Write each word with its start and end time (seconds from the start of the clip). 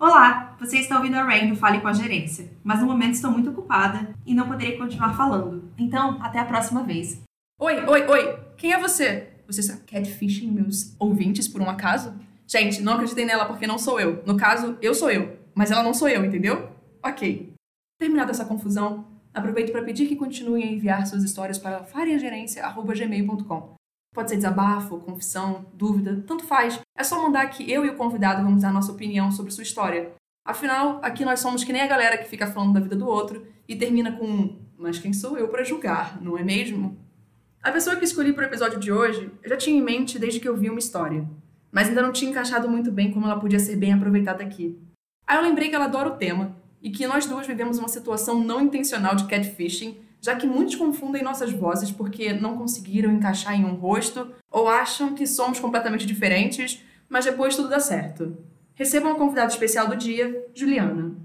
Olá, 0.00 0.56
você 0.60 0.78
está 0.78 0.96
ouvindo 0.96 1.16
a 1.16 1.24
Rain 1.24 1.48
do 1.48 1.56
Fale 1.56 1.80
com 1.80 1.88
a 1.88 1.92
Gerência, 1.92 2.48
mas 2.62 2.78
no 2.78 2.86
momento 2.86 3.14
estou 3.14 3.32
muito 3.32 3.50
ocupada 3.50 4.14
e 4.24 4.32
não 4.32 4.46
poderei 4.46 4.78
continuar 4.78 5.16
falando. 5.16 5.72
Então, 5.76 6.22
até 6.22 6.38
a 6.38 6.44
próxima 6.44 6.84
vez. 6.84 7.20
Oi, 7.60 7.84
oi, 7.84 8.06
oi! 8.06 8.38
Quem 8.56 8.72
é 8.72 8.78
você? 8.78 9.28
Você 9.48 9.58
está 9.58 9.76
catfishing 9.76 10.52
meus 10.52 10.94
ouvintes 11.00 11.48
por 11.48 11.60
um 11.60 11.68
acaso? 11.68 12.14
Gente, 12.46 12.80
não 12.80 12.92
acreditem 12.92 13.26
nela 13.26 13.46
porque 13.46 13.66
não 13.66 13.76
sou 13.76 13.98
eu. 13.98 14.22
No 14.24 14.36
caso, 14.36 14.78
eu 14.80 14.94
sou 14.94 15.10
eu, 15.10 15.36
mas 15.52 15.72
ela 15.72 15.82
não 15.82 15.92
sou 15.92 16.08
eu, 16.08 16.24
entendeu? 16.24 16.70
Ok. 17.02 17.52
Terminada 17.98 18.30
essa 18.30 18.44
confusão, 18.44 19.04
aproveito 19.34 19.72
para 19.72 19.82
pedir 19.82 20.06
que 20.06 20.14
continuem 20.14 20.62
a 20.62 20.70
enviar 20.70 21.08
suas 21.08 21.24
histórias 21.24 21.58
para 21.58 21.82
fareagerência.gmail.com. 21.82 23.77
Pode 24.14 24.30
ser 24.30 24.36
desabafo, 24.36 25.00
confissão, 25.00 25.66
dúvida, 25.74 26.24
tanto 26.26 26.44
faz. 26.44 26.80
É 26.96 27.04
só 27.04 27.22
mandar 27.22 27.46
que 27.48 27.70
eu 27.70 27.84
e 27.84 27.90
o 27.90 27.96
convidado 27.96 28.42
vamos 28.42 28.62
dar 28.62 28.72
nossa 28.72 28.92
opinião 28.92 29.30
sobre 29.30 29.52
sua 29.52 29.62
história. 29.62 30.12
Afinal, 30.44 30.98
aqui 31.02 31.24
nós 31.24 31.40
somos 31.40 31.62
que 31.62 31.72
nem 31.72 31.82
a 31.82 31.86
galera 31.86 32.16
que 32.16 32.28
fica 32.28 32.46
falando 32.46 32.72
da 32.72 32.80
vida 32.80 32.96
do 32.96 33.06
outro 33.06 33.46
e 33.68 33.76
termina 33.76 34.12
com 34.12 34.56
mas 34.78 34.98
quem 34.98 35.12
sou 35.12 35.36
eu 35.36 35.48
para 35.48 35.64
julgar, 35.64 36.22
não 36.22 36.38
é 36.38 36.42
mesmo? 36.44 36.96
A 37.60 37.72
pessoa 37.72 37.96
que 37.96 38.04
escolhi 38.04 38.32
para 38.32 38.44
o 38.44 38.46
episódio 38.46 38.78
de 38.78 38.92
hoje 38.92 39.30
eu 39.42 39.50
já 39.50 39.56
tinha 39.56 39.76
em 39.76 39.82
mente 39.82 40.18
desde 40.18 40.38
que 40.38 40.48
eu 40.48 40.56
vi 40.56 40.70
uma 40.70 40.78
história, 40.78 41.28
mas 41.70 41.88
ainda 41.88 42.00
não 42.00 42.12
tinha 42.12 42.30
encaixado 42.30 42.68
muito 42.68 42.92
bem 42.92 43.10
como 43.10 43.26
ela 43.26 43.40
podia 43.40 43.58
ser 43.58 43.74
bem 43.74 43.92
aproveitada 43.92 44.42
aqui. 44.42 44.78
Aí 45.26 45.36
eu 45.36 45.42
lembrei 45.42 45.68
que 45.68 45.74
ela 45.74 45.86
adora 45.86 46.10
o 46.10 46.16
tema 46.16 46.56
e 46.80 46.90
que 46.90 47.06
nós 47.08 47.26
duas 47.26 47.46
vivemos 47.46 47.78
uma 47.78 47.88
situação 47.88 48.42
não 48.42 48.62
intencional 48.62 49.16
de 49.16 49.24
catfishing, 49.24 49.98
já 50.20 50.36
que 50.36 50.46
muitos 50.46 50.74
confundem 50.74 51.22
nossas 51.22 51.52
vozes 51.52 51.90
porque 51.90 52.32
não 52.32 52.56
conseguiram 52.56 53.12
encaixar 53.12 53.54
em 53.54 53.64
um 53.64 53.74
rosto 53.74 54.30
ou 54.50 54.68
acham 54.68 55.14
que 55.14 55.26
somos 55.26 55.58
completamente 55.58 56.06
diferentes, 56.06 56.82
mas 57.08 57.24
depois 57.24 57.56
tudo 57.56 57.68
dá 57.68 57.80
certo. 57.80 58.36
Recebam 58.74 59.12
a 59.12 59.16
convidada 59.16 59.52
especial 59.52 59.88
do 59.88 59.96
dia, 59.96 60.46
Juliana. 60.54 61.16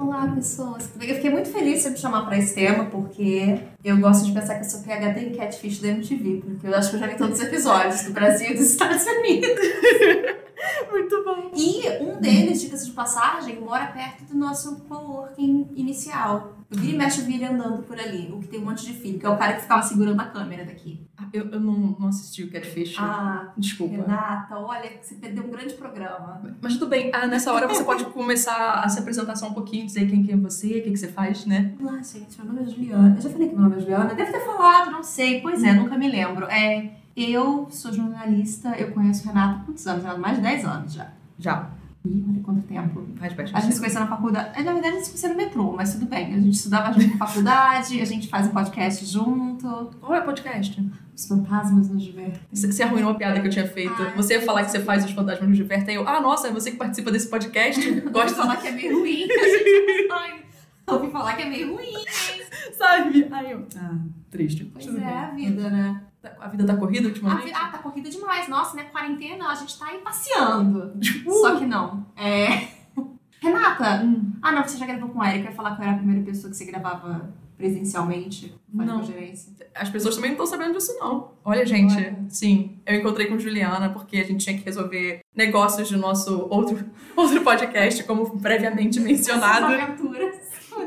Olá, 0.00 0.26
pessoas. 0.34 0.90
Eu 1.00 1.14
fiquei 1.14 1.30
muito 1.30 1.48
feliz 1.48 1.82
de 1.84 1.90
me 1.90 1.96
chamar 1.96 2.24
para 2.24 2.36
esse 2.36 2.54
tema, 2.54 2.86
porque 2.86 3.58
eu 3.84 3.98
gosto 3.98 4.24
de 4.24 4.32
pensar 4.32 4.56
que 4.56 4.64
eu 4.64 4.70
sou 4.70 4.80
PHD 4.82 5.28
em 5.28 5.34
Catfish 5.34 5.80
da 5.80 5.88
MTV, 5.88 6.42
porque 6.44 6.66
eu 6.66 6.74
acho 6.74 6.90
que 6.90 6.96
eu 6.96 7.00
já 7.00 7.06
vi 7.06 7.16
todos 7.16 7.38
os 7.38 7.44
episódios 7.44 8.02
do 8.02 8.12
Brasil 8.12 8.50
e 8.50 8.54
dos 8.54 8.70
Estados 8.70 9.04
Unidos. 9.04 9.50
Muito 10.90 11.24
bom. 11.24 11.50
E 11.54 12.02
um 12.02 12.20
deles, 12.20 12.60
dicas 12.60 12.86
de 12.86 12.92
passagem, 12.92 13.60
mora 13.60 13.86
perto 13.86 14.24
do 14.24 14.34
nosso 14.36 14.80
coworking 14.88 15.68
inicial. 15.74 16.56
Eu 16.70 16.78
vira 16.78 16.94
e 16.94 16.98
mexe 16.98 17.20
o 17.20 17.24
Vili 17.24 17.44
andando 17.44 17.82
por 17.82 18.00
ali, 18.00 18.32
o 18.32 18.40
que 18.40 18.48
tem 18.48 18.58
um 18.58 18.64
monte 18.64 18.86
de 18.86 18.94
filho, 18.94 19.18
que 19.18 19.26
é 19.26 19.28
o 19.28 19.36
cara 19.36 19.52
que 19.54 19.60
ficava 19.60 19.82
segurando 19.82 20.18
a 20.20 20.24
câmera 20.24 20.64
daqui. 20.64 21.06
Ah, 21.18 21.26
eu, 21.30 21.46
eu 21.50 21.60
não, 21.60 21.94
não 22.00 22.08
assisti 22.08 22.44
o 22.44 22.50
Catfish. 22.50 22.96
Ah, 22.98 23.52
Desculpa. 23.58 23.96
Renata, 23.96 24.56
olha, 24.58 24.90
você 25.00 25.16
perdeu 25.16 25.44
um 25.44 25.50
grande 25.50 25.74
programa. 25.74 26.40
Mas 26.62 26.74
tudo 26.74 26.88
bem, 26.88 27.10
ah, 27.12 27.26
nessa 27.26 27.52
hora 27.52 27.68
você 27.68 27.84
pode 27.84 28.06
começar 28.06 28.80
a 28.82 28.88
se 28.88 28.98
apresentar 28.98 29.36
só 29.36 29.48
um 29.48 29.52
pouquinho, 29.52 29.84
dizer 29.84 30.08
quem, 30.08 30.24
quem 30.24 30.34
é 30.34 30.38
você, 30.38 30.78
o 30.78 30.82
que, 30.82 30.92
que 30.92 30.96
você 30.96 31.08
faz, 31.08 31.44
né? 31.44 31.74
Olá, 31.78 32.00
gente, 32.02 32.38
meu 32.38 32.46
nome 32.54 32.62
é 32.62 32.70
Juliana. 32.70 33.16
Eu 33.16 33.20
já 33.20 33.28
falei 33.28 33.48
que 33.48 33.54
meu 33.54 33.64
nome 33.64 33.76
é 33.76 33.80
Juliana? 33.80 34.14
Deve 34.14 34.32
ter 34.32 34.40
falado, 34.40 34.90
não 34.92 35.02
sei. 35.02 35.42
Pois 35.42 35.62
é, 35.62 35.74
nunca 35.74 35.98
me 35.98 36.08
lembro. 36.08 36.46
É, 36.46 37.01
eu 37.16 37.68
sou 37.70 37.92
jornalista, 37.92 38.70
eu 38.78 38.92
conheço 38.92 39.26
Renata 39.26 39.60
há 39.60 39.64
quantos 39.64 39.86
anos? 39.86 40.04
Há 40.04 40.16
mais 40.16 40.36
de 40.36 40.42
10 40.42 40.64
anos 40.64 40.92
já. 40.92 41.08
Já. 41.38 41.70
Ih, 42.04 42.24
olha 42.28 42.40
quanto 42.42 42.62
tempo. 42.62 43.06
Faz 43.16 43.32
bastante 43.32 43.56
A 43.56 43.60
gente 43.60 43.74
se 43.74 43.78
conheceu 43.80 44.00
na 44.00 44.08
faculdade. 44.08 44.58
É, 44.58 44.62
Na 44.64 44.72
verdade, 44.72 44.94
a 44.94 44.98
gente 44.98 45.04
se 45.04 45.10
conheceu 45.10 45.30
no 45.30 45.36
metrô, 45.36 45.72
mas 45.72 45.92
tudo 45.94 46.06
bem. 46.06 46.34
A 46.34 46.40
gente 46.40 46.54
estudava 46.54 46.92
junto 46.92 47.16
na 47.16 47.26
faculdade, 47.26 48.00
a 48.00 48.04
gente 48.04 48.28
faz 48.28 48.46
um 48.48 48.50
podcast 48.50 49.04
junto. 49.06 49.90
Qual 50.00 50.14
é 50.14 50.20
o 50.20 50.24
podcast? 50.24 50.90
Os 51.14 51.26
fantasmas 51.26 51.88
nos 51.88 52.02
divertem. 52.02 52.40
Você 52.52 52.82
arruinou 52.82 53.10
a 53.12 53.14
piada 53.14 53.40
que 53.40 53.46
eu 53.46 53.50
tinha 53.50 53.68
feito. 53.68 53.94
Ai, 54.02 54.16
você 54.16 54.34
ia 54.34 54.42
falar 54.42 54.64
que 54.64 54.72
você 54.72 54.80
faz 54.80 55.04
os 55.04 55.12
fantasmas 55.12 55.48
nos 55.48 55.56
divertem. 55.56 55.94
Eu, 55.94 56.08
ah, 56.08 56.20
nossa, 56.20 56.48
é 56.48 56.52
você 56.52 56.72
que 56.72 56.76
participa 56.76 57.12
desse 57.12 57.28
podcast? 57.28 57.80
Gosto 57.80 58.02
de 58.02 58.10
Gosta, 58.10 58.34
falar 58.34 58.56
que 58.56 58.66
é 58.66 58.72
meio 58.72 58.98
ruim. 58.98 59.22
A 59.30 59.48
gente 59.48 60.08
Ai, 60.10 60.42
ouvi 60.88 61.10
falar 61.10 61.36
que 61.36 61.42
é 61.42 61.48
meio 61.48 61.74
ruim. 61.74 61.92
sabe? 62.76 63.28
Aí 63.30 63.52
eu, 63.52 63.64
ah, 63.76 63.98
triste. 64.28 64.64
Pois 64.64 64.88
é, 64.88 64.90
bem. 64.92 65.04
a 65.04 65.30
vida, 65.30 65.70
né? 65.70 66.02
A 66.40 66.48
vida 66.48 66.64
tá 66.64 66.76
corrida 66.76 67.08
ultimamente? 67.08 67.52
Ah, 67.54 67.68
tá 67.68 67.78
corrida 67.78 68.08
demais. 68.10 68.48
Nossa, 68.48 68.76
né? 68.76 68.84
Quarentena, 68.84 69.48
a 69.48 69.54
gente 69.54 69.78
tá 69.78 69.86
aí 69.86 69.98
passeando. 69.98 70.92
Uh! 71.26 71.32
Só 71.40 71.56
que 71.56 71.66
não. 71.66 72.06
É. 72.16 72.68
Renata! 73.40 74.02
Hum, 74.04 74.32
Ah, 74.40 74.52
não, 74.52 74.62
você 74.62 74.78
já 74.78 74.86
gravou 74.86 75.08
com 75.08 75.20
a 75.20 75.30
Erika. 75.30 75.46
Eu 75.46 75.50
ia 75.50 75.56
falar 75.56 75.74
que 75.74 75.82
eu 75.82 75.84
era 75.84 75.94
a 75.94 75.98
primeira 75.98 76.22
pessoa 76.24 76.50
que 76.50 76.56
você 76.56 76.64
gravava 76.64 77.32
presencialmente. 77.56 78.54
Não. 78.72 79.04
gerência. 79.04 79.52
as 79.74 79.88
pessoas 79.88 80.14
também 80.16 80.30
não 80.30 80.42
estão 80.42 80.46
sabendo 80.46 80.74
disso, 80.76 80.96
não. 80.98 81.32
Olha, 81.44 81.64
gente, 81.64 81.94
Olha. 81.94 82.18
sim, 82.28 82.80
eu 82.86 82.96
encontrei 82.96 83.26
com 83.26 83.38
Juliana 83.38 83.90
porque 83.90 84.16
a 84.16 84.24
gente 84.24 84.44
tinha 84.44 84.56
que 84.58 84.64
resolver 84.64 85.20
negócios 85.34 85.90
do 85.90 85.98
nosso 85.98 86.46
outro, 86.50 86.84
outro 87.14 87.40
podcast, 87.42 88.02
como 88.04 88.40
previamente 88.40 88.98
mencionado. 88.98 89.72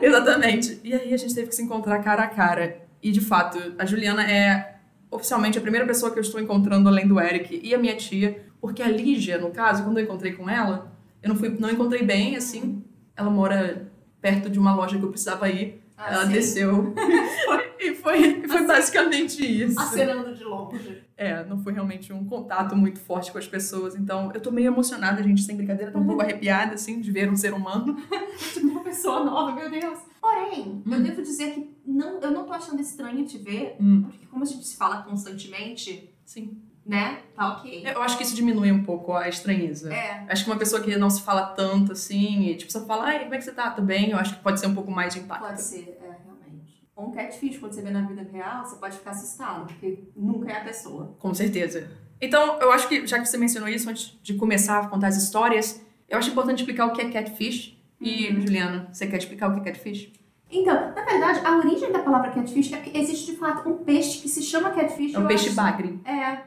Exatamente. 0.02 0.80
E 0.84 0.94
aí 0.94 1.14
a 1.14 1.18
gente 1.18 1.34
teve 1.34 1.48
que 1.48 1.56
se 1.56 1.62
encontrar 1.62 2.00
cara 2.00 2.24
a 2.24 2.28
cara. 2.28 2.86
E 3.02 3.12
de 3.12 3.22
fato, 3.22 3.58
a 3.78 3.86
Juliana 3.86 4.24
é 4.30 4.75
oficialmente 5.10 5.58
a 5.58 5.62
primeira 5.62 5.86
pessoa 5.86 6.12
que 6.12 6.18
eu 6.18 6.22
estou 6.22 6.40
encontrando 6.40 6.90
além 6.90 7.08
do 7.08 7.20
Eric 7.20 7.60
e 7.64 7.74
a 7.74 7.78
minha 7.78 7.96
tia, 7.96 8.46
porque 8.60 8.82
a 8.82 8.88
Lígia, 8.88 9.38
no 9.38 9.52
caso, 9.52 9.84
quando 9.84 9.98
eu 9.98 10.04
encontrei 10.04 10.34
com 10.34 10.50
ela, 10.50 10.92
eu 11.22 11.30
não 11.30 11.36
fui, 11.36 11.50
não 11.50 11.70
encontrei 11.70 12.04
bem 12.04 12.36
assim. 12.36 12.84
Ela 13.16 13.30
mora 13.30 13.92
perto 14.22 14.50
de 14.50 14.60
uma 14.60 14.76
loja 14.76 14.98
que 14.98 15.04
eu 15.04 15.10
precisava 15.10 15.50
ir. 15.50 15.82
Ah, 15.98 16.14
ela 16.14 16.26
sim. 16.26 16.32
desceu. 16.34 16.94
e 17.80 17.96
foi, 17.96 18.42
foi 18.48 18.58
Assim. 18.58 18.68
basicamente 18.68 19.46
isso. 19.64 19.80
Acenando 19.80 20.34
de 20.36 20.44
longe. 20.44 21.04
É, 21.18 21.46
não 21.46 21.58
foi 21.60 21.72
realmente 21.72 22.12
um 22.12 22.26
contato 22.26 22.76
muito 22.76 23.00
forte 23.00 23.32
com 23.32 23.38
as 23.38 23.48
pessoas. 23.48 23.96
Então, 23.96 24.32
eu 24.34 24.42
tô 24.42 24.52
meio 24.52 24.68
emocionada, 24.68 25.24
gente, 25.24 25.42
sem 25.44 25.56
brincadeira, 25.56 25.92
tô 25.92 26.00
um 26.00 26.06
pouco 26.06 26.22
arrepiada, 26.22 26.74
assim, 26.76 27.00
de 27.00 27.10
ver 27.12 27.30
um 27.32 27.36
ser 27.38 27.54
humano. 27.54 27.96
Tipo, 28.54 28.68
uma 28.68 28.84
pessoa 28.84 29.24
nova, 29.24 29.54
meu 29.54 29.70
Deus. 29.72 30.00
Porém, 30.20 30.84
eu 30.86 30.98
Hum. 30.98 31.04
devo 31.04 31.22
dizer 31.22 31.52
que 31.54 31.70
não, 31.86 32.20
eu 32.20 32.32
não 32.32 32.44
tô 32.46 32.52
achando 32.52 32.82
estranho 32.82 33.24
te 33.26 33.38
ver, 33.38 33.78
Hum, 33.80 34.02
porque 34.04 34.26
como 34.26 34.44
a 34.44 34.46
gente 34.46 34.66
se 34.68 34.76
fala 34.76 35.04
constantemente, 35.04 36.14
sim. 36.26 36.58
Né? 36.86 37.20
Tá 37.36 37.54
ok. 37.54 37.84
Eu 37.86 38.02
acho 38.04 38.18
que 38.18 38.24
isso 38.24 38.36
diminui 38.36 38.72
um 38.72 38.84
pouco 38.84 39.14
a 39.14 39.28
estranheza. 39.28 39.94
É. 39.94 40.24
Acho 40.30 40.44
que 40.46 40.50
uma 40.52 40.58
pessoa 40.58 40.82
que 40.82 40.96
não 40.98 41.10
se 41.10 41.22
fala 41.22 41.48
tanto, 41.48 41.92
assim, 41.94 42.48
e 42.50 42.56
tipo, 42.56 42.72
só 42.72 42.86
fala, 42.86 43.06
ai, 43.06 43.20
como 43.24 43.34
é 43.34 43.38
que 43.38 43.44
você 43.44 43.52
tá? 43.52 43.72
Tô 43.72 43.82
bem? 43.82 44.12
Eu 44.12 44.18
acho 44.18 44.36
que 44.36 44.44
pode 44.44 44.60
ser 44.60 44.68
um 44.68 44.76
pouco 44.76 44.92
mais 44.92 45.14
de 45.14 45.20
impacto. 45.22 45.42
Pode 45.46 45.62
ser, 45.62 45.98
é, 46.02 46.16
realmente. 46.24 46.86
Um 46.98 47.12
catfish, 47.12 47.58
quando 47.58 47.74
você 47.74 47.82
vê 47.82 47.90
na 47.90 48.02
vida 48.04 48.26
real, 48.32 48.64
você 48.66 48.76
pode 48.76 48.98
ficar 48.98 49.12
assustado, 49.12 49.66
porque 49.68 50.04
nunca 50.16 50.52
é 50.52 50.58
a 50.58 50.64
pessoa. 50.64 51.16
Com 51.20 51.34
certeza. 51.34 51.90
Então, 52.22 52.60
eu 52.62 52.72
acho 52.72 52.88
que, 52.88 53.06
já 53.06 53.20
que 53.20 53.26
você 53.26 53.38
mencionou 53.38 53.68
isso, 53.68 53.90
antes 53.90 54.18
de 54.24 54.36
começar 54.36 54.80
a 54.80 54.88
contar 54.88 55.08
as 55.08 55.18
histórias, 55.18 55.82
eu 56.08 56.18
acho 56.18 56.30
importante 56.30 56.60
explicar 56.60 56.86
o 56.86 56.94
que 56.94 57.02
é 57.02 57.10
catfish. 57.12 57.76
E, 58.00 58.28
Uhum. 58.30 58.42
Juliana, 58.42 58.88
você 58.92 59.08
quer 59.08 59.18
explicar 59.18 59.50
o 59.50 59.54
que 59.54 59.62
é 59.62 59.72
catfish? 59.72 60.12
Então, 60.52 60.74
na 60.94 61.04
verdade, 61.04 61.40
a 61.44 61.58
origem 61.58 61.92
da 61.92 62.00
palavra 62.00 62.30
catfish 62.32 62.72
é 62.72 62.78
que 62.78 62.96
existe 62.98 63.32
de 63.32 63.38
fato 63.38 63.68
um 63.68 63.84
peixe 63.84 64.22
que 64.22 64.30
se 64.30 64.44
chama 64.44 64.70
catfish. 64.72 65.14
É 65.16 65.18
eu 65.18 65.26
peixe 65.28 65.48
acho- 65.48 65.56
bagre. 65.56 66.00
É. 66.06 66.38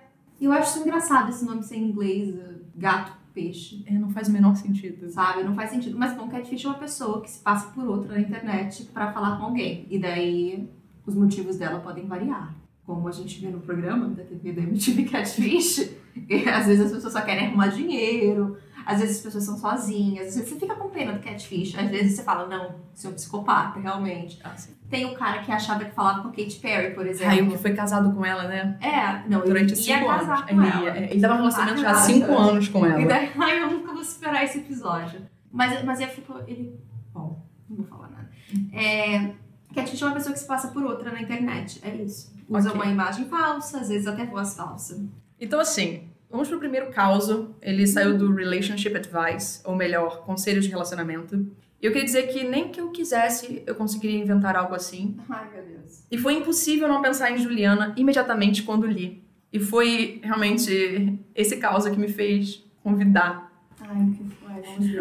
E 0.41 0.44
eu 0.44 0.53
acho 0.53 0.71
isso 0.71 0.81
engraçado, 0.81 1.31
esse 1.31 1.44
nome 1.44 1.62
ser 1.62 1.76
em 1.76 1.88
inglês, 1.88 2.34
eh, 2.37 2.54
gato, 2.76 3.12
peixe. 3.38 3.84
É, 3.87 3.93
não 3.93 4.10
faz 4.10 4.28
o 4.28 4.32
menor 4.32 4.56
sentido. 4.56 5.09
Sabe? 5.09 5.44
Não 5.44 5.54
faz 5.54 5.71
sentido. 5.71 5.97
Mas 5.99 6.16
bom, 6.16 6.28
catfish 6.28 6.65
é 6.65 6.69
uma 6.69 6.78
pessoa 6.78 7.21
que 7.21 7.31
se 7.31 7.41
passa 7.41 7.71
por 7.71 7.87
outra 7.87 8.15
na 8.15 8.21
internet 8.21 8.84
pra 8.93 9.12
falar 9.12 9.37
com 9.38 9.44
alguém. 9.44 9.87
E 9.88 9.98
daí 9.98 10.69
os 11.06 11.15
motivos 11.15 11.56
dela 11.56 11.81
podem 11.81 12.06
variar. 12.06 12.54
Como 12.84 13.06
a 13.06 13.12
gente 13.12 13.41
vê 13.41 13.48
no 13.48 13.60
programa 13.60 14.09
da 14.09 14.25
TV 14.25 14.53
da 14.53 14.62
MTV 14.62 15.04
Catfish, 15.04 15.91
e 16.28 16.48
às 16.48 16.66
vezes 16.66 16.87
as 16.87 16.93
pessoas 16.93 17.12
só 17.12 17.21
querem 17.21 17.47
arrumar 17.47 17.69
dinheiro, 17.69 18.56
às 18.91 19.00
vezes 19.00 19.16
as 19.19 19.22
pessoas 19.22 19.44
são 19.44 19.59
sozinhas, 19.59 20.32
você 20.32 20.43
fica 20.44 20.75
com 20.75 20.88
pena 20.88 21.12
do 21.12 21.21
catfish, 21.22 21.76
às 21.76 21.91
vezes 21.91 22.16
você 22.16 22.22
fala, 22.22 22.47
não, 22.49 22.75
você 22.94 23.06
é 23.06 23.10
um 23.10 23.12
psicopata, 23.12 23.78
realmente. 23.78 24.41
Ah. 24.43 24.54
Tem 24.88 25.04
o 25.04 25.15
cara 25.15 25.43
que 25.43 25.53
achava 25.53 25.84
que 25.84 25.91
falava 25.94 26.22
com 26.22 26.28
a 26.28 26.30
Katy 26.30 26.57
Perry, 26.62 26.95
por 26.95 27.07
exemplo. 27.07 27.33
Aí 27.33 27.42
o 27.42 27.51
que 27.51 27.59
foi 27.59 27.74
casado 27.74 28.10
com 28.15 28.24
ela, 28.24 28.45
né? 28.48 28.78
É, 28.80 29.28
não, 29.28 29.41
Durante 29.45 29.74
ele 29.74 29.80
ia 29.83 29.98
cinco 29.98 30.07
casar 30.07 30.39
anos. 30.39 30.51
com 30.51 30.62
Ele, 30.62 30.86
ela. 30.89 30.98
é, 30.98 31.10
ele 31.10 31.21
tava 31.21 31.34
no 31.34 31.41
relacionamento 31.41 31.80
já 31.83 31.91
há 31.91 31.95
cinco 31.97 32.33
anos 32.33 32.68
com 32.68 32.86
E 32.86 32.91
ela. 32.91 33.07
daí, 33.07 33.30
ai, 33.39 33.62
eu 33.62 33.71
nunca 33.71 33.92
vou 33.92 34.03
superar 34.03 34.42
esse 34.45 34.59
episódio. 34.59 35.21
Mas, 35.53 35.84
mas 35.84 36.01
eu 36.01 36.09
fico. 36.09 36.34
Ele. 36.47 36.80
Bom, 37.12 37.45
não 37.68 37.77
vou 37.77 37.86
falar 37.86 38.09
nada. 38.09 38.30
É, 38.72 39.33
catfish 39.74 40.01
é 40.01 40.07
uma 40.07 40.15
pessoa 40.15 40.33
que 40.33 40.39
se 40.39 40.47
passa 40.47 40.68
por 40.68 40.83
outra 40.83 41.12
na 41.12 41.21
internet. 41.21 41.78
É 41.84 41.95
isso. 41.95 42.33
Usa 42.48 42.71
Ok. 42.71 42.80
uma 42.80 42.91
imagem 42.91 43.27
falsa, 43.28 43.80
às 43.80 43.89
vezes 43.91 44.07
até 44.07 44.24
voz 44.24 44.54
falsa. 44.57 44.98
Então, 45.39 45.60
assim, 45.60 46.09
vamos 46.30 46.48
pro 46.48 46.59
primeiro 46.59 46.91
caso. 46.91 47.54
Ele 47.60 47.86
saiu 47.86 48.16
do 48.16 48.34
Relationship 48.34 48.95
Advice, 48.97 49.60
ou 49.65 49.75
melhor, 49.75 50.25
Conselhos 50.25 50.65
de 50.65 50.71
Relacionamento. 50.71 51.47
E 51.80 51.86
eu 51.86 51.92
queria 51.92 52.04
dizer 52.04 52.28
que 52.28 52.45
nem 52.45 52.69
que 52.69 52.80
eu 52.80 52.91
quisesse, 52.91 53.63
eu 53.66 53.75
conseguiria 53.75 54.19
inventar 54.19 54.57
algo 54.57 54.75
assim. 54.75 55.16
Ai, 55.28 55.48
meu 55.54 55.65
Deus. 55.65 56.04
E 56.10 56.19
foi 56.19 56.34
impossível 56.34 56.89
não 56.89 57.01
pensar 57.01 57.30
em 57.30 57.39
Juliana 57.39 57.95
imediatamente 57.97 58.63
quando 58.63 58.86
li. 58.86 59.22
E 59.53 59.59
foi 59.59 60.21
realmente 60.22 61.19
esse 61.34 61.57
caso 61.57 61.91
que 61.91 61.98
me 61.98 62.09
fez 62.09 62.65
convidar 62.83 63.48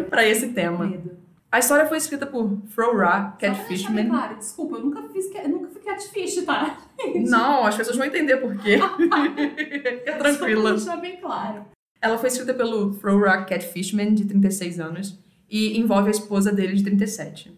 para 0.08 0.26
esse 0.26 0.48
tema. 0.52 0.86
Medo. 0.86 1.27
A 1.50 1.58
história 1.60 1.86
foi 1.86 1.96
escrita 1.96 2.26
por 2.26 2.58
Flora 2.68 3.34
deixar 3.38 3.54
bem 3.54 3.66
Catfishman. 3.66 4.08
claro, 4.08 4.36
desculpa, 4.36 4.76
eu 4.76 4.84
nunca, 4.84 5.02
fiz, 5.08 5.34
eu 5.34 5.48
nunca 5.48 5.68
fui 5.70 5.80
catfish, 5.80 6.44
tá? 6.44 6.78
Não, 7.26 7.64
as 7.64 7.74
pessoas 7.74 7.96
vão 7.96 8.04
entender 8.06 8.36
por 8.36 8.54
quê. 8.58 8.78
Fica 9.98 10.18
tranquila. 10.18 10.72
Deixar 10.74 10.96
bem 10.96 11.16
claro. 11.16 11.64
Ela 12.02 12.18
foi 12.18 12.28
escrita 12.28 12.52
pelo 12.52 12.92
Flora 12.94 13.44
Catfishman, 13.44 14.14
de 14.14 14.26
36 14.26 14.78
anos. 14.78 15.18
e 15.50 15.78
envolve 15.78 16.08
a 16.08 16.10
esposa 16.10 16.52
dele 16.52 16.74
de 16.74 16.84
37. 16.84 17.50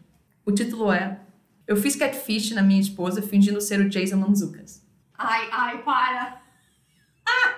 O 0.47 0.53
título 0.53 0.93
é 0.93 1.21
Eu 1.67 1.77
fiz 1.77 1.97
catfish 1.97 2.53
na 2.53 2.63
minha 2.63 2.81
esposa 2.81 3.21
fingindo 3.21 3.61
ser 3.61 3.81
o 3.81 3.89
Jason 3.89 4.17
Manzucas. 4.17 4.87
Ai, 5.19 5.49
ai, 5.51 5.83
para. 5.83 6.41
Ah! 7.27 7.57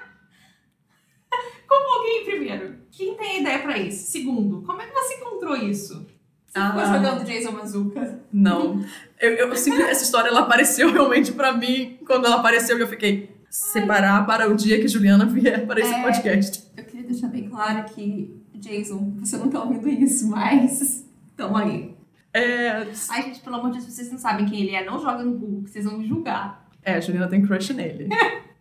Como 1.69 1.99
alguém, 1.99 2.25
primeiro, 2.25 2.79
quem 2.90 3.14
tem 3.17 3.40
ideia 3.43 3.58
pra 3.61 3.76
isso? 3.79 4.11
Segundo, 4.11 4.62
como 4.62 4.81
é 4.82 4.87
que 4.87 4.93
você 4.94 5.14
encontrou 5.14 5.56
isso? 5.56 6.06
Você 6.52 6.60
ficou 6.66 6.81
Ah. 6.81 6.94
jogando 6.94 7.25
Jason 7.25 7.52
Mazuka? 7.52 8.20
Não. 8.32 8.84
Eu, 9.19 9.31
eu 9.32 9.56
sempre- 9.56 9.82
essa 9.84 10.04
história 10.04 10.28
ela 10.28 10.40
apareceu 10.40 10.93
realmente 10.93 11.32
pra 11.32 11.52
mim. 11.56 11.99
Quando 12.06 12.26
ela 12.26 12.37
apareceu, 12.37 12.78
eu 12.78 12.87
fiquei 12.87 13.34
separar 13.49 14.26
para 14.26 14.50
o 14.50 14.54
dia 14.54 14.78
que 14.81 14.87
Juliana 14.88 15.25
vier 15.26 15.66
para 15.66 15.81
esse 15.81 15.93
É. 15.94 16.02
podcast. 16.02 16.64
Eu 16.76 16.84
queria 16.84 17.06
deixar 17.06 17.28
bem 17.28 17.49
claro 17.49 17.84
que, 17.94 18.38
Jason, 18.54 19.14
você 19.20 19.37
não 19.38 19.49
tá 19.49 19.62
ouvindo 19.62 19.88
isso, 19.88 20.28
mas. 20.28 21.06
Tamo 21.37 21.56
aí. 21.56 21.94
É, 22.34 22.87
Ai, 23.10 23.22
gente, 23.25 23.40
pelo 23.40 23.56
amor 23.56 23.70
de 23.72 23.78
Deus, 23.78 23.93
vocês 23.93 24.10
não 24.10 24.19
sabem 24.19 24.46
quem 24.46 24.60
ele 24.62 24.75
é, 24.75 24.84
não 24.84 24.98
joga 24.98 25.22
no 25.22 25.32
Google, 25.38 25.62
vocês 25.66 25.84
vão 25.84 25.98
me 25.98 26.06
julgar. 26.06 26.66
é, 26.82 26.94
a 26.94 27.00
Juliana 27.00 27.28
tem 27.28 27.43
crush 27.43 27.72
nele. 27.72 28.08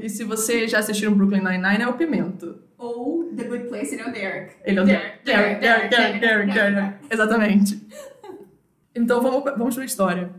E 0.00 0.08
se 0.08 0.24
você 0.24 0.66
já 0.66 0.78
assistiu 0.78 1.14
Brooklyn 1.14 1.42
Nine-Nine, 1.42 1.82
é 1.82 1.88
o 1.88 1.92
Pimento. 1.92 2.56
Ou 2.78 3.24
The 3.34 3.44
Good 3.44 3.68
Place, 3.68 3.94
ele 3.94 4.02
é 4.02 4.08
o 4.08 4.12
Derek. 4.12 4.54
Ele 4.64 4.78
é 4.78 4.82
o 4.82 4.84
Derek, 4.84 5.24
Derek, 5.24 5.60
Derek, 5.60 5.88
Derek, 5.88 6.20
Derek, 6.20 6.52
Derek. 6.52 6.94
Exatamente. 7.10 7.86
Então 8.94 9.20
vamos, 9.22 9.44
vamos 9.44 9.74
pra 9.74 9.84
história. 9.84 10.30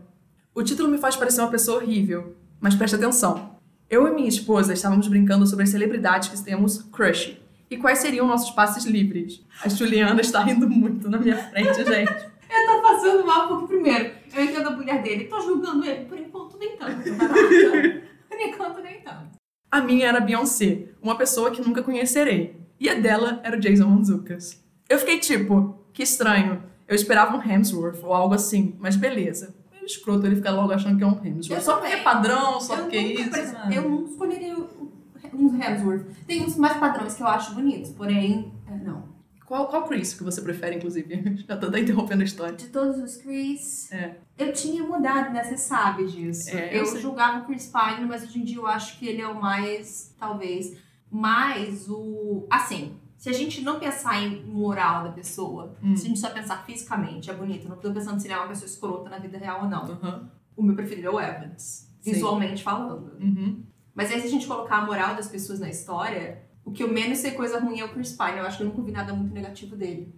O 0.54 0.62
título 0.62 0.88
me 0.88 0.98
faz 0.98 1.16
parecer 1.16 1.40
uma 1.40 1.50
pessoa 1.50 1.82
horrível, 1.82 2.36
mas 2.60 2.74
preste 2.74 2.96
atenção. 2.96 3.58
Eu 3.88 4.06
e 4.06 4.10
minha 4.10 4.28
esposa 4.28 4.72
estávamos 4.72 5.08
brincando 5.08 5.46
sobre 5.46 5.64
as 5.64 5.70
celebridades 5.70 6.28
que 6.28 6.44
temos 6.44 6.82
crush 6.92 7.40
e 7.70 7.76
quais 7.76 7.98
seriam 7.98 8.26
nossos 8.26 8.50
passes 8.50 8.84
livres. 8.84 9.42
A 9.64 9.68
Juliana 9.68 10.20
está 10.20 10.42
rindo 10.42 10.68
muito 10.68 11.08
na 11.08 11.18
minha 11.18 11.36
frente, 11.36 11.84
gente. 11.84 12.12
Eu 12.50 12.66
tô 12.66 12.82
passando 12.82 13.26
mal 13.26 13.46
porque, 13.46 13.66
primeiro, 13.66 14.10
eu 14.34 14.42
entendo 14.42 14.68
a 14.68 14.70
mulher 14.70 15.02
dele, 15.02 15.24
tô 15.24 15.38
julgando 15.38 15.84
ele, 15.84 16.06
por 16.06 16.18
enquanto 16.18 16.56
nem 16.56 16.78
tanto. 16.78 17.02
Renata. 17.02 17.34
por 18.26 18.40
enquanto 18.40 18.80
nem 18.80 19.00
tanto. 19.02 19.37
A 19.70 19.80
minha 19.80 20.06
era 20.06 20.18
a 20.18 20.20
Beyoncé, 20.20 20.86
uma 21.02 21.16
pessoa 21.16 21.50
que 21.50 21.60
nunca 21.60 21.82
conhecerei. 21.82 22.56
E 22.80 22.88
a 22.88 22.94
dela 22.94 23.40
era 23.42 23.56
o 23.56 23.60
Jason 23.60 23.86
Manzucas. 23.86 24.62
Eu 24.88 24.98
fiquei 24.98 25.18
tipo, 25.18 25.78
que 25.92 26.02
estranho. 26.02 26.62
Eu 26.86 26.94
esperava 26.94 27.36
um 27.36 27.42
Hemsworth 27.42 28.02
ou 28.02 28.14
algo 28.14 28.34
assim, 28.34 28.74
mas 28.78 28.96
beleza. 28.96 29.54
Meio 29.70 29.84
escroto 29.84 30.26
ele 30.26 30.36
ficar 30.36 30.52
logo 30.52 30.72
achando 30.72 30.96
que 30.96 31.04
é 31.04 31.06
um 31.06 31.18
Hemsworth. 31.22 31.50
Eu 31.50 31.60
só 31.60 31.76
porque 31.76 31.92
é 31.92 32.02
padrão, 32.02 32.60
só 32.60 32.76
porque 32.76 32.96
é 32.96 33.02
isso. 33.02 33.36
eu 33.70 33.90
não 33.90 34.04
escolheria 34.06 34.56
uns 34.56 35.54
Hemsworth. 35.54 36.06
Tem 36.26 36.42
uns 36.42 36.56
mais 36.56 36.78
padrões 36.78 37.14
que 37.14 37.22
eu 37.22 37.26
acho 37.26 37.54
bonitos, 37.54 37.90
porém, 37.90 38.52
é, 38.66 38.76
não. 38.76 39.04
Qual, 39.48 39.66
qual 39.66 39.84
Chris 39.88 40.12
que 40.12 40.22
você 40.22 40.42
prefere, 40.42 40.76
inclusive? 40.76 41.38
Já 41.48 41.56
tô 41.56 41.68
até 41.68 41.80
interrompendo 41.80 42.20
a 42.20 42.24
história. 42.26 42.54
De 42.54 42.66
todos 42.66 42.98
os 42.98 43.16
Chris, 43.16 43.90
É. 43.90 44.16
eu 44.36 44.52
tinha 44.52 44.82
mudado, 44.84 45.32
né? 45.32 45.42
Você 45.42 45.56
sabe 45.56 46.06
disso. 46.06 46.50
É, 46.54 46.76
eu 46.78 46.84
eu 46.84 47.00
julgava 47.00 47.38
o 47.40 47.46
Chris 47.46 47.66
Pine, 47.72 48.06
mas 48.06 48.22
hoje 48.22 48.38
em 48.38 48.44
dia 48.44 48.58
eu 48.58 48.66
acho 48.66 48.98
que 48.98 49.06
ele 49.08 49.22
é 49.22 49.26
o 49.26 49.40
mais, 49.40 50.14
talvez, 50.18 50.76
mais 51.10 51.88
o. 51.88 52.46
Assim, 52.50 52.96
se 53.16 53.30
a 53.30 53.32
gente 53.32 53.62
não 53.62 53.80
pensar 53.80 54.22
em 54.22 54.44
moral 54.44 55.04
da 55.04 55.12
pessoa, 55.12 55.74
Hum. 55.82 55.96
se 55.96 56.04
a 56.04 56.08
gente 56.08 56.20
só 56.20 56.28
pensar 56.30 56.64
fisicamente, 56.66 57.30
é 57.30 57.34
bonito. 57.34 57.68
Não 57.70 57.76
tô 57.78 57.90
pensando 57.90 58.20
se 58.20 58.26
ele 58.26 58.34
é 58.34 58.36
uma 58.38 58.48
pessoa 58.48 58.66
escrota 58.68 59.08
na 59.08 59.18
vida 59.18 59.38
real 59.38 59.62
ou 59.62 59.68
não. 59.70 59.82
Aham. 59.84 60.30
O 60.54 60.62
meu 60.62 60.74
preferido 60.74 61.06
é 61.08 61.10
o 61.10 61.18
Evans, 61.20 61.88
Sim. 62.00 62.12
visualmente 62.12 62.62
falando. 62.62 63.16
Uhum. 63.18 63.62
Mas 63.94 64.12
aí, 64.12 64.20
se 64.20 64.26
a 64.26 64.30
gente 64.30 64.46
colocar 64.46 64.76
a 64.76 64.84
moral 64.84 65.14
das 65.16 65.26
pessoas 65.28 65.58
na 65.58 65.68
história, 65.70 66.42
o 66.68 66.72
que 66.72 66.82
eu 66.82 66.88
menos 66.88 67.18
sei 67.18 67.32
coisa 67.32 67.58
ruim 67.58 67.80
é 67.80 67.84
o 67.84 67.88
Chris 67.90 68.12
Pine. 68.12 68.38
Eu 68.38 68.46
acho 68.46 68.58
que 68.58 68.62
eu 68.62 68.68
nunca 68.68 68.82
vi 68.82 68.92
nada 68.92 69.12
muito 69.12 69.32
negativo 69.34 69.76
dele. 69.76 70.12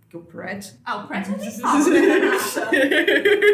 Porque 0.00 0.16
o 0.16 0.20
Pratt. 0.20 0.72
Ah, 0.84 0.96
o 0.98 1.06
Pratt 1.08 1.28
eu 1.28 1.38
nem 1.38 1.50
falo, 1.58 1.88
né? 1.88 2.00